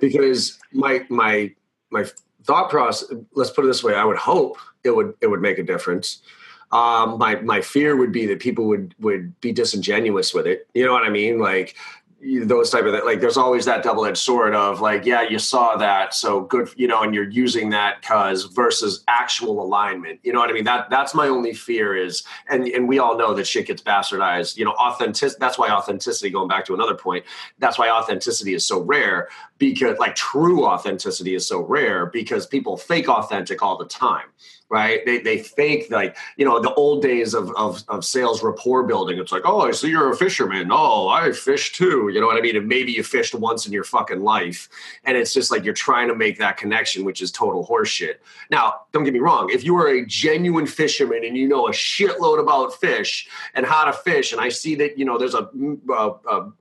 [0.00, 1.54] because my my
[1.90, 2.04] my
[2.44, 3.16] thought process.
[3.34, 3.94] Let's put it this way.
[3.94, 6.22] I would hope it would it would make a difference.
[6.70, 10.68] Um, my my fear would be that people would would be disingenuous with it.
[10.74, 11.38] You know what I mean?
[11.38, 11.76] Like
[12.22, 13.04] those type of that.
[13.04, 16.86] like there's always that double-edged sword of like yeah you saw that so good you
[16.86, 20.88] know and you're using that cause versus actual alignment you know what i mean that
[20.88, 24.64] that's my only fear is and and we all know that shit gets bastardized you
[24.64, 27.24] know authentic that's why authenticity going back to another point
[27.58, 29.28] that's why authenticity is so rare
[29.58, 34.26] because like true authenticity is so rare because people fake authentic all the time
[34.72, 35.04] right?
[35.04, 39.18] They, they fake like, you know, the old days of, of, of sales rapport building.
[39.18, 40.70] It's like, oh, I see you're a fisherman.
[40.72, 42.10] Oh, I fish too.
[42.10, 42.56] You know what I mean?
[42.56, 44.70] And maybe you fished once in your fucking life.
[45.04, 48.14] And it's just like you're trying to make that connection, which is total horseshit.
[48.50, 49.50] Now, don't get me wrong.
[49.52, 53.84] If you are a genuine fisherman and you know a shitload about fish and how
[53.84, 56.52] to fish, and I see that, you know, there's a, mm, a, a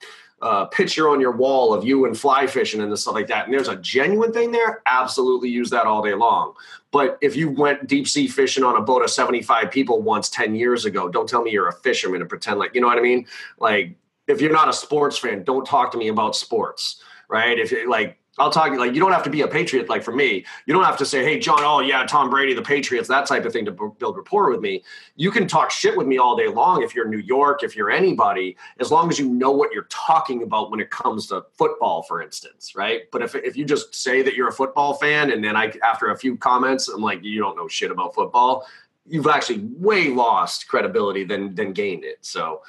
[0.41, 3.53] uh, picture on your wall of you and fly fishing and stuff like that, and
[3.53, 6.53] there's a genuine thing there, absolutely use that all day long.
[6.91, 10.55] But if you went deep sea fishing on a boat of 75 people once 10
[10.55, 13.01] years ago, don't tell me you're a fisherman and pretend like, you know what I
[13.01, 13.25] mean?
[13.59, 13.95] Like,
[14.27, 17.57] if you're not a sports fan, don't talk to me about sports, right?
[17.57, 20.15] If you like, I'll talk like you don't have to be a patriot like for
[20.15, 20.43] me.
[20.65, 23.45] You don't have to say, "Hey, John, oh yeah, Tom Brady, the Patriots," that type
[23.45, 24.83] of thing to b- build rapport with me.
[25.15, 27.91] You can talk shit with me all day long if you're New York, if you're
[27.91, 32.01] anybody, as long as you know what you're talking about when it comes to football,
[32.01, 33.03] for instance, right?
[33.11, 36.09] But if if you just say that you're a football fan and then I after
[36.09, 38.65] a few comments, I'm like, you don't know shit about football,
[39.05, 42.17] you've actually way lost credibility than than gained it.
[42.21, 42.63] So,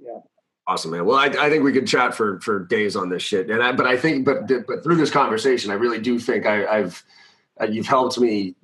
[0.00, 0.18] yeah.
[0.68, 1.04] Awesome, man.
[1.04, 3.70] Well, I, I, think we could chat for for days on this shit, and I,
[3.70, 7.04] but I think, but but through this conversation, I really do think I, have
[7.60, 8.56] uh, you've helped me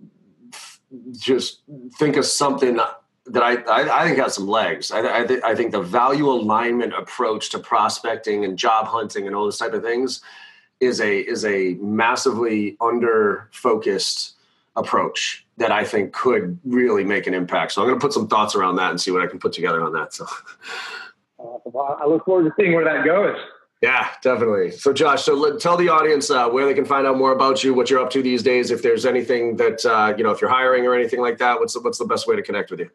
[1.17, 1.61] just
[1.99, 2.81] think of something
[3.27, 4.91] that I I, I think has some legs.
[4.91, 9.37] I I, th- I, think the value alignment approach to prospecting and job hunting and
[9.37, 10.23] all those type of things
[10.81, 14.35] is a is a massively under focused
[14.75, 17.73] approach that I think could really make an impact.
[17.73, 19.53] So I'm going to put some thoughts around that and see what I can put
[19.53, 20.13] together on that.
[20.15, 20.27] So.
[21.67, 23.37] I look forward to seeing where that goes.
[23.83, 24.71] Yeah, definitely.
[24.71, 27.65] So, Josh, so let, tell the audience uh, where they can find out more about
[27.65, 28.71] you, what you're up to these days.
[28.71, 31.75] If there's anything that uh, you know, if you're hiring or anything like that, what's
[31.75, 32.91] the, what's the best way to connect with you?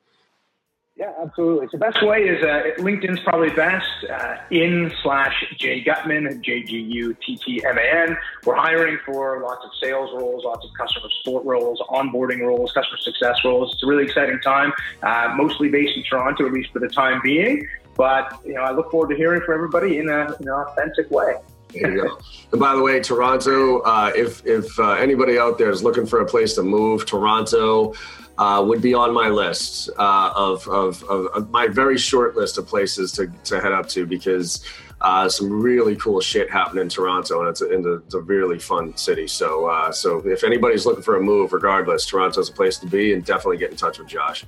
[0.96, 1.68] Yeah, absolutely.
[1.72, 3.86] So, best way is uh, LinkedIn's probably best.
[4.10, 8.18] Uh, in slash J Guttman, J G U T T M A N.
[8.46, 12.98] We're hiring for lots of sales roles, lots of customer support roles, onboarding roles, customer
[12.98, 13.74] success roles.
[13.74, 14.72] It's a really exciting time.
[15.04, 17.68] Uh, mostly based in Toronto, at least for the time being.
[17.98, 21.10] But you know, I look forward to hearing from everybody in, a, in an authentic
[21.12, 21.36] way.
[21.74, 22.20] There you go.
[22.52, 26.22] And by the way, Toronto, uh, if if uh, anybody out there is looking for
[26.22, 27.94] a place to move, Toronto
[28.38, 32.68] uh, would be on my list uh, of, of, of, my very short list of
[32.68, 34.64] places to, to head up to because
[35.02, 38.60] uh, some really cool shit happened in Toronto, and it's a, and it's a really
[38.60, 39.28] fun city.
[39.28, 43.14] So uh, so if anybody's looking for a move, regardless, Toronto's a place to be,
[43.14, 44.46] and definitely get in touch with Josh.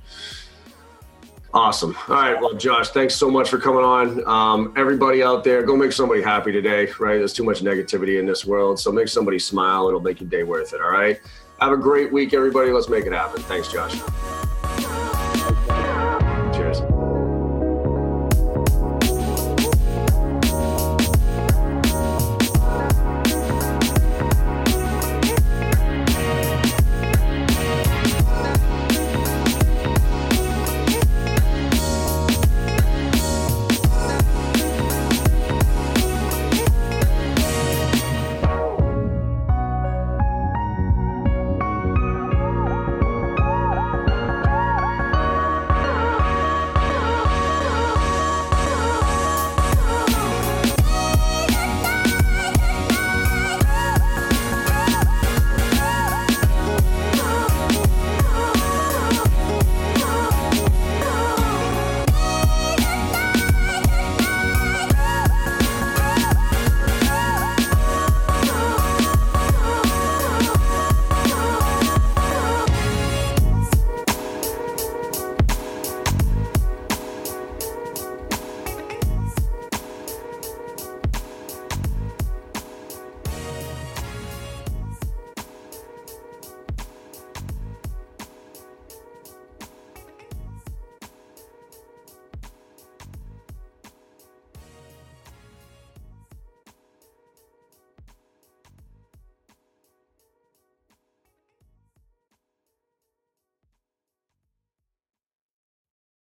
[1.52, 1.96] Awesome.
[2.08, 2.40] All right.
[2.40, 4.24] Well, Josh, thanks so much for coming on.
[4.26, 7.18] Um, everybody out there, go make somebody happy today, right?
[7.18, 8.78] There's too much negativity in this world.
[8.78, 9.88] So make somebody smile.
[9.88, 10.80] It'll make your day worth it.
[10.80, 11.20] All right.
[11.60, 12.70] Have a great week, everybody.
[12.70, 13.42] Let's make it happen.
[13.42, 14.00] Thanks, Josh.